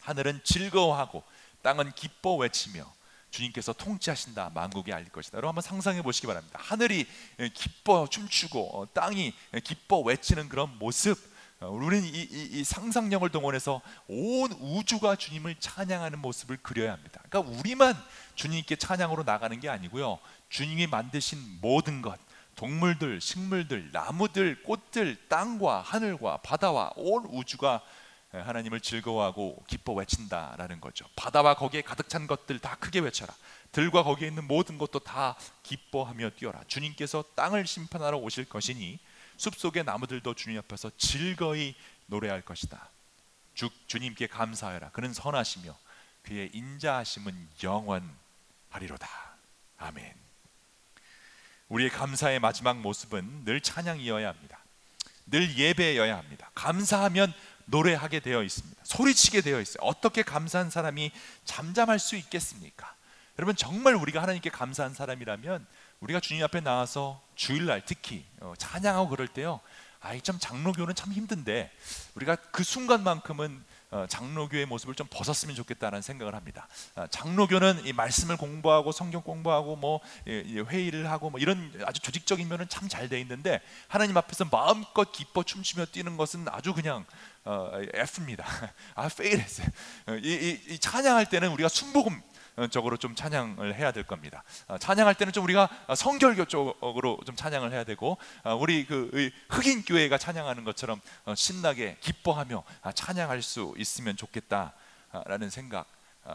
하늘은 0.00 0.40
즐거워하고 0.42 1.22
땅은 1.60 1.92
기뻐 1.96 2.34
외치며 2.36 2.90
주님께서 3.32 3.72
통치하신다 3.72 4.50
만국이 4.54 4.92
알릴 4.92 5.08
것이다. 5.08 5.38
여러분 5.38 5.48
한번 5.48 5.62
상상해 5.62 6.02
보시기 6.02 6.26
바랍니다. 6.26 6.58
하늘이 6.62 7.06
기뻐 7.54 8.06
춤추고 8.06 8.78
어, 8.78 8.92
땅이 8.92 9.34
기뻐 9.64 10.00
외치는 10.00 10.48
그런 10.48 10.78
모습. 10.78 11.18
어, 11.60 11.68
우리는 11.68 12.04
이, 12.04 12.08
이, 12.08 12.48
이, 12.52 12.64
상상력을 12.64 13.28
동원해서 13.30 13.80
온 14.08 14.52
우주가 14.60 15.16
주님을 15.16 15.56
찬양하는 15.58 16.18
모습을 16.18 16.58
그려야 16.58 16.92
합니다. 16.92 17.20
그러니까 17.28 17.58
우리만 17.58 17.96
주님께 18.34 18.76
찬양으로 18.76 19.22
나가는 19.24 19.58
게 19.58 19.68
아니고요. 19.68 20.18
주님이 20.50 20.88
만드신 20.88 21.60
모든 21.60 22.02
것, 22.02 22.18
동물들, 22.56 23.20
식물들, 23.20 23.90
나무들, 23.92 24.62
꽃들, 24.62 25.28
땅과 25.28 25.80
하늘과 25.80 26.38
바다와 26.38 26.92
온 26.96 27.24
우주가 27.30 27.80
예, 27.80 28.01
하나님을 28.32 28.80
즐거워하고 28.80 29.62
기뻐 29.66 29.92
외친다라는 29.92 30.80
거죠. 30.80 31.06
바다와 31.16 31.54
거기에 31.54 31.82
가득 31.82 32.08
찬 32.08 32.26
것들 32.26 32.58
다 32.58 32.76
크게 32.76 33.00
외쳐라. 33.00 33.34
들과 33.72 34.02
거기에 34.02 34.28
있는 34.28 34.46
모든 34.46 34.78
것도 34.78 35.00
다 35.00 35.36
기뻐하며 35.62 36.30
뛰어라. 36.30 36.62
주님께서 36.66 37.24
땅을 37.34 37.66
심판하러 37.66 38.16
오실 38.18 38.46
것이니 38.46 38.98
숲속의 39.36 39.84
나무들도 39.84 40.34
주님 40.34 40.58
앞에서 40.60 40.90
즐거이 40.96 41.74
노래할 42.06 42.42
것이다. 42.42 42.88
주, 43.54 43.68
주님께 43.86 44.28
감사하라. 44.28 44.90
그는 44.90 45.12
선하시며 45.12 45.76
그의 46.22 46.50
인자하심은 46.54 47.48
영원하리로다. 47.62 49.08
아멘. 49.78 50.14
우리의 51.68 51.90
감사의 51.90 52.38
마지막 52.38 52.78
모습은 52.80 53.44
늘 53.44 53.60
찬양이어야 53.60 54.28
합니다. 54.28 54.58
늘 55.26 55.56
예배여야 55.56 56.16
합니다. 56.16 56.50
감사하면 56.54 57.32
노래하게 57.66 58.20
되어 58.20 58.42
있습니다. 58.42 58.82
소리치게 58.84 59.40
되어 59.40 59.60
있어요. 59.60 59.78
어떻게 59.82 60.22
감사한 60.22 60.70
사람이 60.70 61.12
잠잠할 61.44 61.98
수 61.98 62.16
있겠습니까? 62.16 62.94
여러분 63.38 63.56
정말 63.56 63.94
우리가 63.94 64.20
하나님께 64.22 64.50
감사한 64.50 64.94
사람이라면 64.94 65.66
우리가 66.00 66.20
주님 66.20 66.44
앞에 66.44 66.60
나와서 66.60 67.22
주일날 67.34 67.82
특히 67.86 68.24
어, 68.40 68.54
찬양하고 68.58 69.08
그럴 69.08 69.28
때요. 69.28 69.60
아이 70.00 70.20
참 70.20 70.38
장로교는 70.38 70.94
참 70.94 71.12
힘든데 71.12 71.70
우리가 72.16 72.36
그 72.36 72.64
순간만큼은 72.64 73.50
어, 73.54 73.71
장로교의 74.08 74.66
모습을 74.66 74.94
좀 74.94 75.06
벗었으면 75.10 75.54
좋겠다는 75.54 76.02
생각을 76.02 76.34
합니다. 76.34 76.66
어, 76.94 77.06
장로교는 77.08 77.84
이 77.86 77.92
말씀을 77.92 78.36
공부하고 78.36 78.92
성경 78.92 79.22
공부하고 79.22 79.76
뭐 79.76 80.00
회의를 80.26 81.10
하고 81.10 81.30
뭐 81.30 81.38
이런 81.40 81.72
아주 81.84 82.00
조직적인 82.00 82.48
면은 82.48 82.68
참 82.68 82.88
잘 82.88 83.08
돼 83.08 83.20
있는데 83.20 83.60
하나님 83.88 84.16
앞에서 84.16 84.46
마음껏 84.50 85.10
기뻐 85.12 85.42
춤추며 85.42 85.86
뛰는 85.86 86.16
것은 86.16 86.46
아주 86.48 86.72
그냥 86.74 87.04
어, 87.44 87.70
F입니다. 87.94 88.44
아 88.94 89.08
페일했어요. 89.08 89.66
이, 90.22 90.60
이, 90.68 90.74
이 90.74 90.78
찬양할 90.78 91.26
때는 91.28 91.50
우리가 91.50 91.68
순복음 91.68 92.20
적으로 92.70 92.96
좀 92.96 93.14
찬양을 93.14 93.74
해야 93.74 93.92
될 93.92 94.04
겁니다. 94.04 94.42
어, 94.68 94.78
찬양할 94.78 95.14
때는 95.14 95.32
좀 95.32 95.44
우리가 95.44 95.68
성결교 95.94 96.44
쪽으로 96.46 97.18
좀 97.24 97.34
찬양을 97.34 97.72
해야 97.72 97.84
되고 97.84 98.18
어, 98.44 98.54
우리 98.54 98.86
그 98.86 99.30
흑인 99.48 99.84
교회가 99.84 100.18
찬양하는 100.18 100.64
것처럼 100.64 101.00
어, 101.24 101.34
신나게 101.34 101.96
기뻐하며 102.00 102.62
아, 102.82 102.92
찬양할 102.92 103.42
수 103.42 103.74
있으면 103.76 104.16
좋겠다라는 104.16 105.50
생각. 105.50 105.86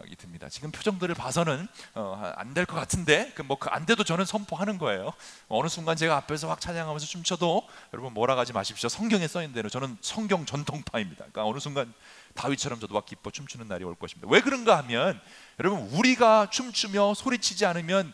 이 0.07 0.15
듭니다. 0.15 0.49
지금 0.49 0.69
표정들을 0.71 1.15
봐서는 1.15 1.67
어, 1.95 2.31
안될 2.35 2.65
것 2.65 2.75
같은데 2.75 3.31
그뭐안 3.33 3.85
돼도 3.85 4.03
저는 4.03 4.25
선포하는 4.25 4.77
거예요. 4.77 5.13
어느 5.47 5.69
순간 5.69 5.95
제가 5.95 6.17
앞에서 6.17 6.49
확 6.49 6.59
찬양하면서 6.59 7.05
춤춰도 7.05 7.67
여러분 7.93 8.13
몰아가지 8.13 8.51
마십시오. 8.51 8.89
성경에 8.89 9.27
써 9.27 9.41
있는 9.41 9.53
대로 9.53 9.69
저는 9.69 9.97
성경 10.01 10.45
전통파입니다. 10.45 11.17
그러니까 11.17 11.45
어느 11.45 11.59
순간 11.59 11.93
다윗처럼 12.33 12.79
저도 12.79 12.93
막 12.93 13.05
기뻐 13.05 13.31
춤추는 13.31 13.67
날이 13.67 13.85
올 13.85 13.95
것입니다. 13.95 14.27
왜 14.29 14.41
그런가 14.41 14.77
하면 14.79 15.19
여러분 15.59 15.81
우리가 15.91 16.49
춤추며 16.49 17.13
소리치지 17.13 17.65
않으면 17.65 18.13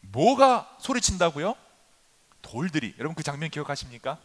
뭐가 0.00 0.76
소리친다고요? 0.80 1.54
돌들이 2.42 2.94
여러분 2.98 3.14
그 3.14 3.22
장면 3.22 3.50
기억하십니까? 3.50 4.18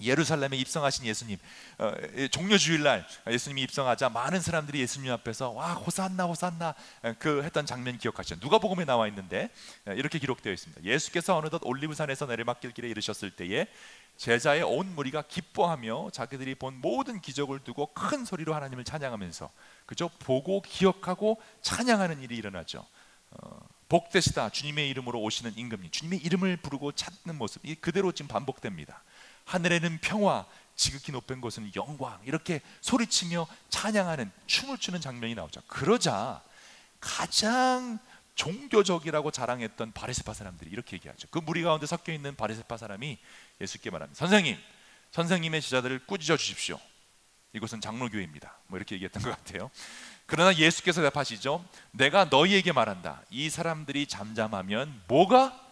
예루살렘에 0.00 0.56
입성하신 0.56 1.04
예수님 1.06 1.38
어, 1.78 1.92
종려 2.30 2.58
주일날 2.58 3.06
예수님이 3.28 3.62
입성하자 3.62 4.08
많은 4.10 4.40
사람들이 4.40 4.80
예수님 4.80 5.12
앞에서 5.12 5.50
와 5.50 5.74
호산나 5.74 6.24
호산나 6.24 6.74
그 7.18 7.42
했던 7.42 7.66
장면 7.66 7.98
기억하시죠? 7.98 8.36
누가복음에 8.40 8.84
나와 8.84 9.08
있는데 9.08 9.50
이렇게 9.86 10.18
기록되어 10.18 10.52
있습니다. 10.52 10.84
예수께서 10.84 11.36
어느덧 11.36 11.60
올리브산에서 11.64 12.26
내리막길 12.26 12.72
길에 12.72 12.88
이르셨을 12.88 13.30
때에 13.30 13.66
제자의 14.16 14.62
온 14.62 14.94
무리가 14.94 15.22
기뻐하며 15.22 16.10
자기들이 16.12 16.54
본 16.54 16.80
모든 16.80 17.20
기적을 17.20 17.60
두고 17.60 17.92
큰 17.92 18.24
소리로 18.24 18.54
하나님을 18.54 18.84
찬양하면서 18.84 19.50
그저 19.84 20.08
보고 20.20 20.62
기억하고 20.62 21.40
찬양하는 21.60 22.22
일이 22.22 22.36
일어나죠. 22.36 22.86
어, 23.30 23.58
복되시다 23.88 24.50
주님의 24.50 24.88
이름으로 24.90 25.20
오시는 25.20 25.52
임금님 25.56 25.90
주님의 25.90 26.20
이름을 26.20 26.56
부르고 26.58 26.92
찾는 26.92 27.36
모습 27.36 27.64
이 27.64 27.74
그대로 27.74 28.12
지금 28.12 28.28
반복됩니다. 28.28 29.02
하늘에는 29.46 29.98
평화 30.02 30.44
지극히 30.76 31.10
높은 31.10 31.40
곳은 31.40 31.72
영광 31.74 32.20
이렇게 32.24 32.60
소리치며 32.82 33.46
찬양하는 33.70 34.30
춤을 34.46 34.78
추는 34.78 35.00
장면이 35.00 35.34
나오죠. 35.34 35.62
그러자 35.66 36.42
가장 37.00 37.98
종교적이라고 38.34 39.30
자랑했던 39.30 39.92
바리새파 39.92 40.34
사람들이 40.34 40.70
이렇게 40.70 40.96
얘기하죠. 40.96 41.28
그 41.30 41.38
무리 41.38 41.62
가운데 41.62 41.86
섞여 41.86 42.12
있는 42.12 42.36
바리새파 42.36 42.76
사람이 42.76 43.18
예수께 43.60 43.90
말합니다. 43.90 44.18
선생님, 44.18 44.58
선생님의 45.12 45.62
제자들을 45.62 46.06
꾸짖어 46.06 46.36
주십시오. 46.36 46.78
이곳은 47.54 47.80
장로교회입니다. 47.80 48.58
뭐 48.66 48.78
이렇게 48.78 48.96
얘기했던 48.96 49.22
것 49.22 49.30
같아요. 49.30 49.70
그러나 50.26 50.54
예수께서 50.54 51.00
대답하시죠. 51.00 51.64
내가 51.92 52.26
너희에게 52.26 52.72
말한다. 52.72 53.22
이 53.30 53.48
사람들이 53.48 54.06
잠잠하면 54.06 55.02
뭐가 55.08 55.65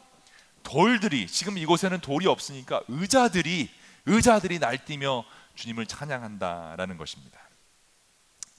돌들이 0.64 1.29
지금 1.29 1.57
이곳에는 1.57 2.00
돌이 2.00 2.27
없으니까 2.27 2.83
의자들이 2.88 3.70
의자들이 4.07 4.59
날뛰며 4.59 5.24
주님을 5.55 5.87
찬양한다라는 5.87 6.96
것입니다. 6.96 7.38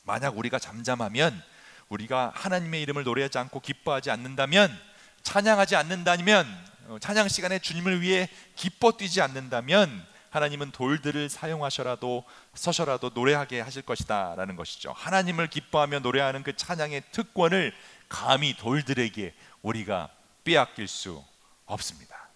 만약 0.04 0.38
우리가 0.38 0.60
잠잠하면 0.60 1.44
우리가 1.89 2.32
하나님의 2.34 2.82
이름을 2.84 3.04
노래하지 3.04 3.38
않고 3.38 3.60
기뻐하지 3.60 4.12
않는다면 4.12 4.72
찬양하지 5.24 5.76
않는다면 5.76 6.48
어, 6.88 6.98
찬양 7.00 7.28
시간에 7.28 7.60
주님을 7.60 8.02
위해 8.02 8.30
기뻐 8.56 8.91
뛰지 8.91 9.22
않는다면 9.22 10.06
하나님은 10.30 10.72
돌들을 10.72 11.30
사용하셔라도 11.30 12.24
서셔라도 12.54 13.12
노래하게 13.13 13.62
하실 13.62 13.82
것이다라는 13.82 14.56
것이죠. 14.56 14.91
하나님을 14.91 15.48
기뻐하며 15.48 16.00
노래하는 16.00 16.44
그 16.44 16.56
찬양의 16.56 17.04
특권을 17.12 17.74
감히 18.10 18.56
돌들에게 18.56 19.34
우리가 19.62 20.10
빼앗길 20.44 20.88
수 20.88 21.24
없습니다. 21.65 22.30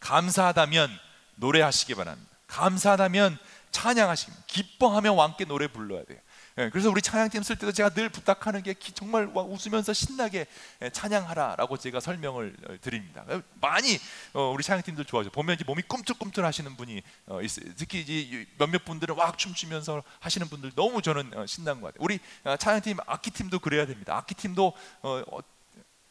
감사하다면 0.00 0.90
노래하시기 1.36 1.94
바랍니다. 1.94 2.30
감사하다면 2.48 3.38
찬양하시기 3.70 4.32
기뻐하며 4.46 5.14
왕께 5.14 5.44
노래 5.44 5.66
불러야 5.66 6.04
돼요. 6.04 6.18
예, 6.58 6.68
그래서 6.68 6.90
우리 6.90 7.00
찬양팀 7.00 7.42
쓸 7.42 7.56
때도 7.56 7.72
제가 7.72 7.88
늘 7.90 8.10
부탁하는 8.10 8.62
게 8.62 8.74
정말 8.74 9.30
웃으면서 9.34 9.94
신나게 9.94 10.46
예, 10.82 10.90
찬양하라라고 10.90 11.78
제가 11.78 12.00
설명을 12.00 12.54
어, 12.68 12.74
드립니다. 12.82 13.24
어, 13.26 13.42
많이 13.60 13.98
어, 14.34 14.50
우리 14.50 14.62
찬양팀들 14.62 15.06
좋아하죠. 15.06 15.30
보면 15.30 15.54
이제 15.54 15.64
몸이 15.64 15.82
꿈틀꿈틀 15.82 16.44
하시는 16.44 16.76
분이 16.76 17.02
있어요. 17.42 17.66
특히 17.76 18.00
이제 18.02 18.46
몇몇 18.58 18.84
분들은 18.84 19.14
왁 19.16 19.38
춤추면서 19.38 20.02
하시는 20.20 20.46
분들 20.48 20.72
너무 20.74 21.00
저는 21.00 21.30
신난 21.46 21.80
것 21.80 21.86
같아요. 21.86 22.04
우리 22.04 22.20
찬양팀 22.58 22.98
악기팀도 23.06 23.60
그래야 23.60 23.86
됩니다. 23.86 24.16
악기팀도 24.18 24.74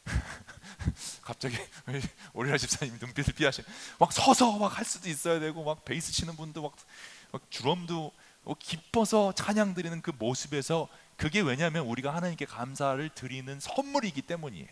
갑자기 1.22 1.56
오리라 2.34 2.58
집사님 2.58 2.98
눈빛을 3.00 3.34
피하시. 3.34 3.62
막 3.98 4.12
서서 4.12 4.58
막 4.58 4.78
할 4.78 4.84
수도 4.84 5.08
있어야 5.08 5.38
되고 5.38 5.62
막 5.64 5.84
베이스 5.84 6.12
치는 6.12 6.36
분도 6.36 6.62
막, 6.62 6.74
막 7.30 7.42
드럼도 7.50 8.12
어, 8.44 8.54
기뻐서 8.58 9.32
찬양 9.32 9.74
드리는 9.74 10.00
그 10.02 10.12
모습에서 10.18 10.88
그게 11.16 11.40
왜냐하면 11.40 11.86
우리가 11.86 12.12
하나님께 12.14 12.46
감사를 12.46 13.08
드리는 13.10 13.60
선물이기 13.60 14.22
때문이에요. 14.22 14.68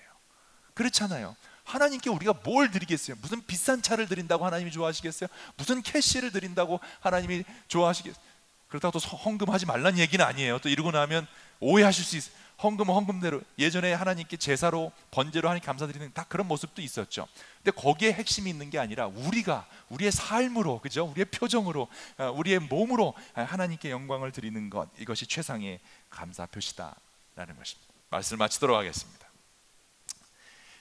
그렇잖아요. 0.75 1.37
하나님께 1.64 2.11
우리가 2.11 2.33
뭘 2.43 2.71
드리겠어요? 2.71 3.16
무슨 3.21 3.45
비싼 3.47 3.83
차를 3.83 4.09
드린다고 4.09 4.45
하나님이 4.45 4.73
좋아하시겠어요? 4.73 5.29
무슨 5.57 5.83
캐시를 5.83 6.33
드린다고 6.33 6.81
하나님이 7.01 7.45
좋아하시겠어요? 7.69 8.25
그렇다고 8.69 8.99
또 8.99 9.07
헌금하지 9.16 9.66
말란 9.66 9.99
얘기는 9.99 10.25
아니에요. 10.25 10.59
또 10.61 10.69
이러고 10.69 10.90
나면 10.90 11.27
오해하실 11.61 12.05
수 12.05 12.16
있어요. 12.16 12.35
헌금은 12.62 12.94
헌금대로 12.94 13.40
예전에 13.59 13.92
하나님께 13.92 14.37
제사로 14.37 14.92
번제로 15.11 15.49
하나님 15.49 15.64
감사드리는 15.64 16.12
다 16.12 16.25
그런 16.29 16.46
모습도 16.46 16.83
있었죠. 16.83 17.27
근데 17.62 17.70
거기에 17.70 18.12
핵심이 18.12 18.51
있는 18.51 18.70
게 18.70 18.79
아니라 18.79 19.07
우리가 19.07 19.66
우리의 19.88 20.12
삶으로 20.12 20.81
그죠? 20.81 21.07
우리의 21.07 21.27
표정으로 21.27 21.88
어, 22.18 22.31
우리의 22.31 22.59
몸으로 22.61 23.14
하나님께 23.35 23.90
영광을 23.90 24.33
드리는 24.33 24.68
것 24.70 24.88
이것이 24.99 25.27
최상의 25.27 25.81
감사 26.11 26.46
표시다라는 26.46 27.57
것입니다. 27.57 27.90
말씀을 28.11 28.38
마치도록 28.38 28.77
하겠습니다. 28.77 29.20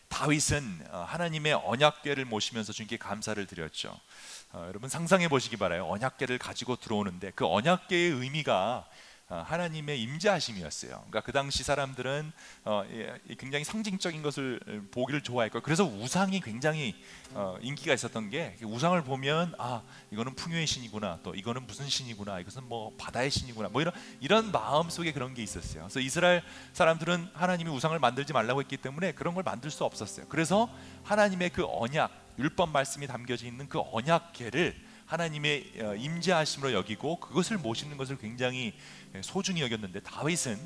다윗은 0.09 0.87
어, 0.89 1.05
하나님의 1.07 1.53
언약궤를 1.53 2.25
모시면서 2.25 2.73
주님께 2.73 2.97
감사를 2.97 3.45
드렸죠. 3.45 3.97
어, 4.51 4.65
여러분 4.67 4.89
상상해 4.89 5.27
보시기 5.27 5.55
바라요. 5.55 5.85
언약궤를 5.85 6.39
가지고 6.39 6.75
들어오는데 6.75 7.31
그 7.35 7.45
언약궤의 7.45 8.11
의미가 8.11 8.85
어, 8.85 9.08
하나님의 9.29 10.01
임재하심이었어요. 10.01 10.89
그러니까 10.91 11.21
그 11.21 11.31
당시 11.31 11.63
사람들은 11.63 12.31
어, 12.65 12.83
굉장히 13.37 13.63
상징적인 13.63 14.23
것을 14.23 14.59
보기를 14.91 15.21
좋아했고 15.21 15.61
그래서 15.61 15.83
우상이 15.83 16.41
굉장히 16.41 16.95
어, 17.33 17.55
인기가 17.61 17.93
있었던 17.93 18.31
게 18.31 18.57
우상을 18.63 18.99
보면 19.03 19.53
아 19.59 19.83
이거는 20.09 20.33
풍요의 20.33 20.65
신이구나 20.65 21.19
또 21.21 21.35
이거는 21.35 21.67
무슨 21.67 21.87
신이구나 21.87 22.39
이것은 22.39 22.63
뭐 22.63 22.91
바다의 22.97 23.29
신이구나 23.29 23.69
뭐 23.69 23.81
이런 23.81 23.93
이런 24.19 24.51
마음 24.51 24.89
속에 24.89 25.11
그런 25.13 25.35
게 25.35 25.43
있었어요. 25.43 25.83
그래서 25.83 25.99
이스라엘 25.99 26.43
사람들은 26.73 27.29
하나님이 27.33 27.69
우상을 27.69 27.97
만들지 27.99 28.33
말라고 28.33 28.61
했기 28.61 28.77
때문에 28.77 29.11
그런 29.11 29.35
걸 29.35 29.43
만들 29.43 29.69
수 29.69 29.83
없었어요. 29.83 30.25
그래서 30.27 30.67
하나님의 31.03 31.51
그 31.51 31.65
언약 31.67 32.11
율법 32.39 32.69
말씀이 32.69 33.05
담겨져 33.05 33.45
있는 33.45 33.69
그 33.69 33.79
언약계를 33.91 34.88
하나님의 35.09 35.73
어, 35.81 35.95
임재하심으로 35.95 36.71
여기고 36.73 37.19
그것을 37.19 37.57
모시는 37.57 37.97
것을 37.97 38.19
굉장히 38.19 38.75
예, 39.15 39.23
소중히 39.23 39.63
여겼는데 39.63 40.01
다윗은 40.01 40.59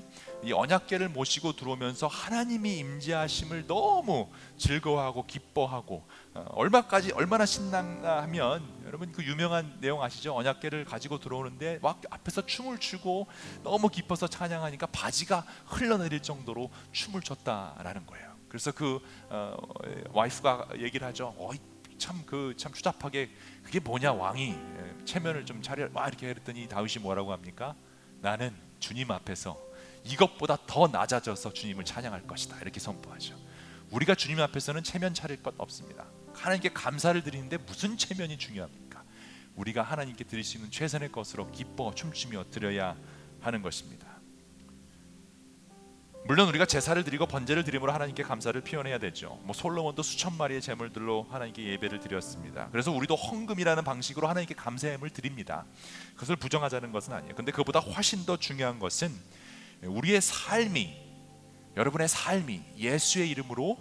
이 0.44 0.52
언약궤를 0.52 1.08
모시고 1.08 1.56
들어오면서 1.56 2.08
하나님이 2.08 2.78
임재하심을 2.80 3.68
너무 3.68 4.30
즐거워하고 4.58 5.26
기뻐하고 5.28 6.06
어, 6.34 6.46
얼마까지 6.50 7.14
얼마나 7.14 7.46
신나하면 7.46 8.84
여러분 8.86 9.14
그 9.14 9.24
유명한 9.24 9.78
내용 9.80 10.04
아시죠? 10.04 10.36
언약궤를 10.36 10.84
가지고 10.84 11.22
들어오는데 11.22 11.80
막 11.82 12.02
앞에서 12.10 12.46
춤을 12.46 12.80
추고 12.80 13.28
너무 13.64 13.88
기뻐서 13.88 14.28
찬양하니까 14.28 14.88
바지가 14.88 15.46
흘러내릴 15.68 16.22
정도로 16.22 16.70
춤을 16.92 17.22
췄다라는 17.22 18.06
거예요. 18.06 18.34
그래서 18.50 18.74
그 18.74 19.00
어, 19.30 19.56
와이프가 20.12 20.68
얘기를 20.80 21.08
하죠. 21.08 21.34
어, 21.38 21.52
참 22.04 22.26
그 22.26 22.54
참 22.58 22.74
추잡하게 22.74 23.30
그게 23.64 23.80
뭐냐 23.80 24.12
왕이 24.14 24.50
예, 24.52 25.06
체면을 25.06 25.46
좀 25.46 25.62
차려 25.62 25.90
막 25.90 26.08
이렇게 26.10 26.28
했더니 26.28 26.68
다윗이 26.68 27.02
뭐라고 27.02 27.32
합니까? 27.32 27.76
나는 28.22 28.54
주님 28.80 29.10
앞에서 29.12 29.58
이것보다 30.04 30.58
더 30.68 30.88
낮아져서 30.88 31.54
주님을 31.54 31.86
찬양할 31.86 32.28
것이다 32.28 32.60
이렇게 32.60 32.80
선포하죠. 32.82 33.36
우리가 33.92 34.16
주님 34.16 34.40
앞에서는 34.42 34.84
체면 34.84 35.14
차릴 35.14 35.42
것 35.42 35.54
없습니다. 35.58 36.06
하나님께 36.34 36.70
감사를 36.74 37.22
드리는데 37.24 37.58
무슨 37.58 37.98
체면이 37.98 38.38
중요합니까? 38.38 39.04
우리가 39.56 39.82
하나님께 39.84 40.26
드릴 40.26 40.44
수 40.44 40.58
있는 40.58 40.72
최선의 40.72 41.12
것으로 41.12 41.50
기뻐 41.52 41.94
춤추며 41.96 42.46
드려야 42.50 42.98
하는 43.40 43.62
것입니다. 43.62 44.08
물론 46.26 46.48
우리가 46.48 46.66
제사를 46.66 47.04
드리고 47.04 47.26
번제를 47.26 47.66
드림으로 47.66 47.92
하나님께 47.92 48.24
감사를 48.24 48.60
표현해야 48.62 48.98
되죠. 48.98 49.38
뭐 49.44 49.54
솔로몬도 49.54 50.04
수천 50.04 50.38
마리의 50.38 50.62
제물들로 50.62 51.28
하나님께 51.30 51.62
예배를 51.72 52.00
드렸습니다. 52.00 52.70
그래서 52.72 52.92
우리도 52.92 53.16
헌금이라는 53.16 53.84
방식으로 53.84 54.30
하나님께 54.30 54.56
감사함을 54.56 55.10
드립니다. 55.10 55.66
그것을 56.14 56.38
부정하자는 56.38 56.94
것은 56.94 57.12
아니에요. 57.12 57.36
근데 57.36 57.52
그보다 57.52 57.80
훨씬 57.80 58.26
더 58.26 58.38
중요한 58.38 58.80
것은 58.80 59.12
우리의 59.84 60.22
삶이 60.22 60.96
여러분의 61.76 62.08
삶이 62.08 62.62
예수의 62.78 63.30
이름으로 63.30 63.78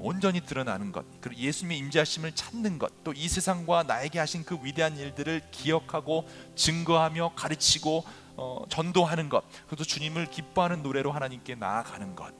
온전히 0.00 0.40
드러나는 0.40 0.90
것, 0.90 1.04
그리고 1.20 1.40
예수님의 1.40 1.78
임재하심을 1.78 2.34
찾는 2.34 2.80
것, 2.80 3.04
또 3.04 3.12
이 3.14 3.28
세상과 3.28 3.84
나에게 3.84 4.18
하신 4.18 4.44
그 4.44 4.58
위대한 4.60 4.96
일들을 4.96 5.42
기억하고 5.52 6.28
증거하며 6.56 7.34
가르치고 7.36 8.04
어, 8.36 8.64
전도하는 8.68 9.28
것, 9.28 9.44
그것도 9.64 9.84
주님을 9.84 10.26
기뻐하는 10.26 10.82
노래로 10.82 11.12
하나님께 11.12 11.54
나아가는 11.54 12.14
것. 12.14 12.34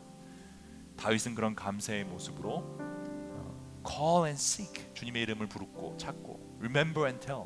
다윗은 0.96 1.34
그런 1.34 1.54
감사의 1.54 2.04
모습으로 2.04 2.78
어, 2.78 3.82
call 3.86 4.26
and 4.26 4.40
seek 4.40 4.94
주님의 4.94 5.22
이름을 5.22 5.46
부르고 5.48 5.96
찾고 5.98 6.58
remember 6.58 7.06
and 7.06 7.24
tell 7.24 7.44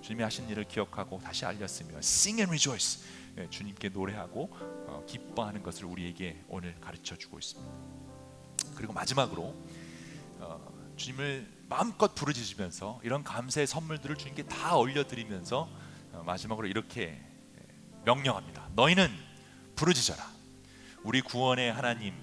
주님이 0.00 0.22
하신 0.22 0.48
일을 0.48 0.64
기억하고 0.64 1.18
다시 1.18 1.44
알렸으며 1.44 1.98
sing 1.98 2.40
and 2.40 2.50
rejoice 2.50 3.04
예, 3.38 3.48
주님께 3.50 3.90
노래하고 3.90 4.50
어, 4.86 5.04
기뻐하는 5.06 5.62
것을 5.62 5.84
우리에게 5.84 6.44
오늘 6.48 6.78
가르쳐 6.80 7.16
주고 7.16 7.38
있습니다. 7.38 7.72
그리고 8.74 8.92
마지막으로 8.92 9.54
어, 10.40 10.92
주님을 10.96 11.58
마음껏 11.68 12.14
부르짖으면서 12.14 13.00
이런 13.02 13.22
감사의 13.22 13.66
선물들을 13.66 14.16
주님께 14.16 14.44
다 14.44 14.76
올려드리면서 14.76 15.68
어, 16.12 16.22
마지막으로 16.24 16.66
이렇게 16.66 17.20
명령합니다. 18.08 18.70
너희는 18.74 19.10
부르짖어라. 19.76 20.24
우리 21.04 21.20
구원의 21.20 21.70
하나님, 21.70 22.14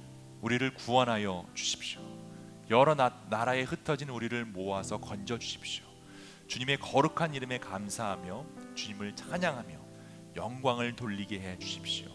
우리를 0.42 0.74
구원하여 0.74 1.46
주십시오. 1.54 2.02
여러 2.72 2.96
나, 2.96 3.22
라에 3.30 3.62
흩어진 3.62 4.10
우리를 4.10 4.46
모아서 4.46 5.00
건져 5.00 5.38
주십시오. 5.38 5.86
주님의 6.48 6.78
거룩한 6.78 7.36
이름에 7.36 7.60
감사하며 7.60 8.46
주님을 8.74 9.16
찬양하며 9.16 9.86
영광을 10.36 10.96
돌리게 10.96 11.40
해 11.40 11.60
주십시오. 11.60 12.08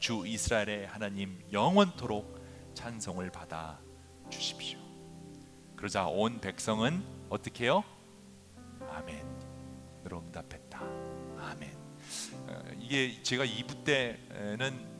주 0.00 0.26
이스라엘의 0.26 0.88
하나님 0.88 1.40
영원토록 1.52 2.42
찬송을 2.74 3.30
받아 3.30 3.78
주십시오. 4.28 4.78
그러자 5.76 6.06
온 6.06 6.40
백성은 6.40 7.04
어떻게 7.30 7.64
해요? 7.64 7.84
아멘으로 8.90 10.20
응답했다. 10.20 11.23
이게 12.94 13.22
제가 13.24 13.44
2부 13.44 13.82
때는 13.84 14.94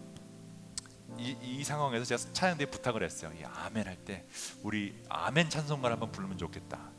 이, 1.17 1.37
이 1.43 1.63
상황에서 1.63 2.05
제가 2.05 2.33
찬양대 2.33 2.67
부탁을 2.67 3.05
했어요. 3.05 3.31
이 3.39 3.45
아멘 3.45 3.87
할 3.87 3.97
때 4.05 4.25
우리 4.65 5.01
아멘 5.09 5.49
찬송가를 5.49 5.95
한번 5.95 6.11
부르면 6.11 6.37
좋겠다. 6.37 6.91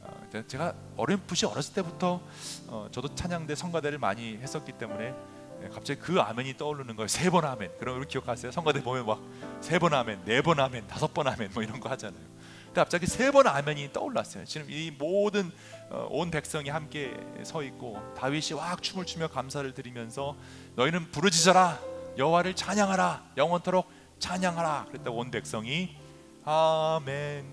어, 0.00 0.28
제가 0.48 0.74
어렴풋이 0.96 1.46
어렸을 1.46 1.74
때부터 1.74 2.20
어, 2.66 2.88
저도 2.90 3.14
찬양대 3.14 3.54
성가대를 3.54 3.98
많이 3.98 4.36
했었기 4.38 4.72
때문에 4.72 5.14
예, 5.62 5.68
갑자기 5.68 6.00
그 6.00 6.20
아멘이 6.20 6.56
떠오르는 6.56 6.96
거예요. 6.96 7.06
세 7.06 7.30
번 7.30 7.44
아멘. 7.44 7.70
그런 7.78 7.94
걸 7.98 8.04
기억하세요? 8.08 8.50
성가대 8.50 8.82
보면 8.82 9.06
막 9.06 9.20
세 9.62 9.78
번 9.78 9.94
아멘, 9.94 10.24
네 10.24 10.42
번 10.42 10.58
아멘, 10.58 10.88
다섯 10.88 11.14
번 11.14 11.28
아멘 11.28 11.50
뭐 11.54 11.62
이런 11.62 11.78
거 11.78 11.88
하잖아요. 11.90 12.31
근데 12.72 12.80
갑자기 12.80 13.06
세 13.06 13.30
번 13.30 13.46
아멘이 13.46 13.92
떠올랐어요. 13.92 14.44
지금 14.46 14.66
이 14.70 14.90
모든 14.90 15.50
어, 15.90 16.06
온 16.10 16.30
백성이 16.30 16.70
함께 16.70 17.14
서 17.44 17.62
있고 17.62 18.00
다윗이 18.16 18.54
왁 18.58 18.82
춤을 18.82 19.04
추며 19.04 19.28
감사를 19.28 19.70
드리면서 19.74 20.36
너희는 20.76 21.10
부르짖어라 21.10 21.78
여호와를 22.16 22.54
찬양하라 22.54 23.32
영원토록 23.36 23.90
찬양하라 24.18 24.86
그랬다고 24.88 25.18
온 25.18 25.30
백성이 25.30 25.96
아멘 26.44 27.44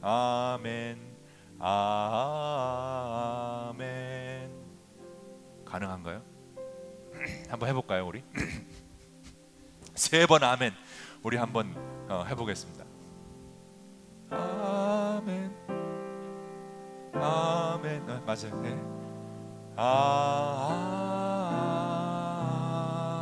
아멘 0.00 0.98
아멘 3.62 4.50
가능한가요? 5.66 6.22
한번 7.50 7.68
해볼까요 7.68 8.06
우리? 8.06 8.22
세 9.94 10.26
번 10.26 10.42
아멘 10.42 10.72
우리 11.22 11.36
한번 11.36 11.74
어, 12.08 12.24
해보겠습니다 12.28 12.84
아멘. 15.16 15.52
아멘. 17.14 18.02
아, 18.08 18.20
맞아요. 18.26 18.60
네. 18.62 18.76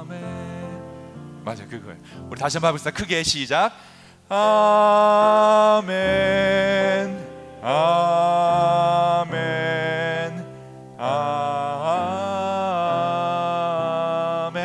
아멘. 0.01 1.43
맞아요. 1.45 1.68
그거예요. 1.68 1.97
우리 2.30 2.38
다시 2.38 2.57
한번 2.59 2.68
해봅시다. 2.68 2.91
크게 2.93 3.22
시작. 3.24 3.72
아멘. 4.28 5.91
아멘. 7.62 9.30
아멘. 10.99 11.80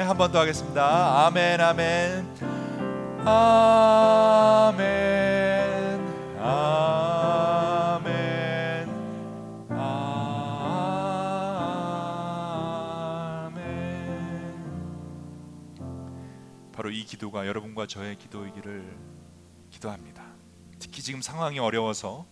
한 0.07 0.17
번 0.17 0.31
더 0.31 0.39
하겠습니다. 0.41 1.25
아멘 1.25 1.59
아멘. 1.59 2.25
아멘 3.25 4.14
여러분과 17.55 17.87
저의 17.87 18.17
기도이기를 18.17 18.97
기도합니다. 19.69 20.25
특히 20.77 21.01
지금 21.01 21.21
상황이 21.21 21.57
어려워서 21.57 22.25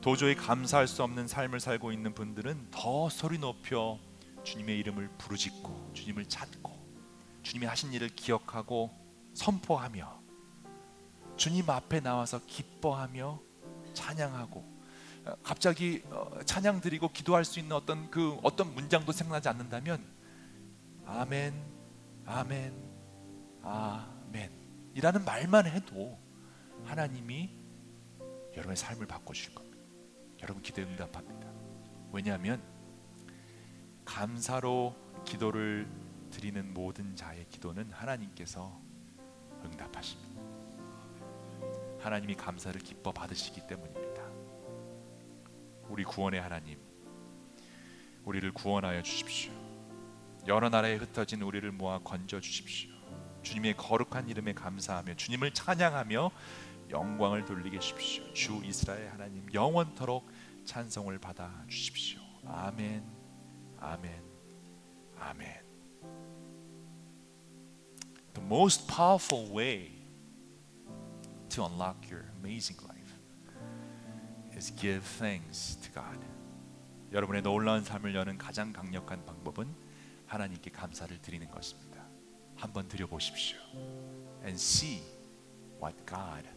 도저히 0.00 0.34
감사할 0.34 0.88
수 0.88 1.04
없는 1.04 1.28
삶을 1.28 1.60
살고 1.60 1.92
있는 1.92 2.14
분들은 2.14 2.72
더 2.72 3.08
소리 3.08 3.38
높여 3.38 3.98
주님의 4.42 4.78
이름을 4.80 5.08
부르짖고 5.18 5.92
주님을 5.94 6.26
찾고 6.28 6.76
주님이 7.44 7.66
하신 7.66 7.92
일을 7.92 8.08
기억하고 8.08 8.90
선포하며 9.34 10.20
주님 11.36 11.70
앞에 11.70 12.00
나와서 12.00 12.40
기뻐하며 12.46 13.40
찬양하고 13.94 14.76
어, 15.26 15.34
갑자기 15.44 16.02
어, 16.10 16.40
찬양 16.44 16.80
드리고 16.80 17.10
기도할 17.12 17.44
수 17.44 17.60
있는 17.60 17.76
어떤 17.76 18.10
그 18.10 18.36
어떤 18.42 18.74
문장도 18.74 19.12
생각나지 19.12 19.48
않는다면 19.48 20.04
아멘 21.06 21.54
아멘 22.24 22.72
아 23.62 24.15
멘 24.30 24.50
이라는 24.94 25.24
말만 25.24 25.66
해도 25.66 26.18
하나님이 26.84 27.50
여러분의 28.52 28.76
삶을 28.76 29.06
바꿔주실 29.06 29.54
겁니다. 29.54 29.76
여러분 30.42 30.62
기도에 30.62 30.84
응답합니다. 30.84 31.48
왜냐하면 32.12 32.62
감사로 34.04 34.94
기도를 35.24 35.88
드리는 36.30 36.72
모든 36.72 37.14
자의 37.16 37.46
기도는 37.48 37.90
하나님께서 37.92 38.80
응답하십니다. 39.64 40.42
하나님이 41.98 42.34
감사를 42.34 42.80
기뻐 42.80 43.12
받으시기 43.12 43.66
때문입니다. 43.66 44.22
우리 45.88 46.04
구원의 46.04 46.40
하나님, 46.40 46.78
우리를 48.24 48.52
구원하여 48.52 49.02
주십시오. 49.02 49.52
여러 50.46 50.68
나라에 50.68 50.96
흩어진 50.96 51.42
우리를 51.42 51.70
모아 51.72 51.98
건져 51.98 52.40
주십시오. 52.40 52.95
주님의 53.46 53.76
거룩한 53.76 54.28
이름에 54.28 54.54
감사하며 54.54 55.14
주님을 55.14 55.52
찬양하며 55.54 56.30
영광을 56.90 57.44
돌리게 57.44 57.76
하십시오. 57.76 58.24
주 58.34 58.60
이스라엘 58.64 59.08
하나님 59.08 59.46
영원토록 59.54 60.28
찬송을 60.64 61.18
받아 61.20 61.64
주십시오. 61.68 62.18
아멘. 62.44 63.04
아멘. 63.78 64.22
아멘. 65.20 65.62
The 68.34 68.44
most 68.44 68.88
powerful 68.88 69.48
way 69.56 69.92
to 71.50 71.64
unlock 71.64 72.10
your 72.10 72.28
amazing 72.38 72.82
life 72.84 73.14
is 74.56 74.74
give 74.74 75.02
thanks 75.18 75.76
to 75.76 75.92
God. 75.92 76.18
여러분의 77.12 77.42
놀라운 77.42 77.84
삶을 77.84 78.12
여는 78.12 78.38
가장 78.38 78.72
강력한 78.72 79.24
방법은 79.24 79.72
하나님께 80.26 80.72
감사를 80.72 81.16
드리는 81.22 81.48
것입니다. 81.48 81.85
한번 82.55 82.87
드려 82.87 83.07
보십시오. 83.07 83.57
And 84.43 84.55
see 84.59 85.01
what 85.79 85.95
God 86.05 86.47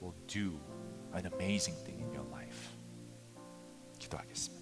will 0.00 0.14
do 0.26 0.58
an 1.14 1.26
amazing 1.26 1.76
thing 1.84 2.00
in 2.00 2.12
your 2.12 2.28
life. 2.30 2.70
기도하겠습니다. 3.98 4.55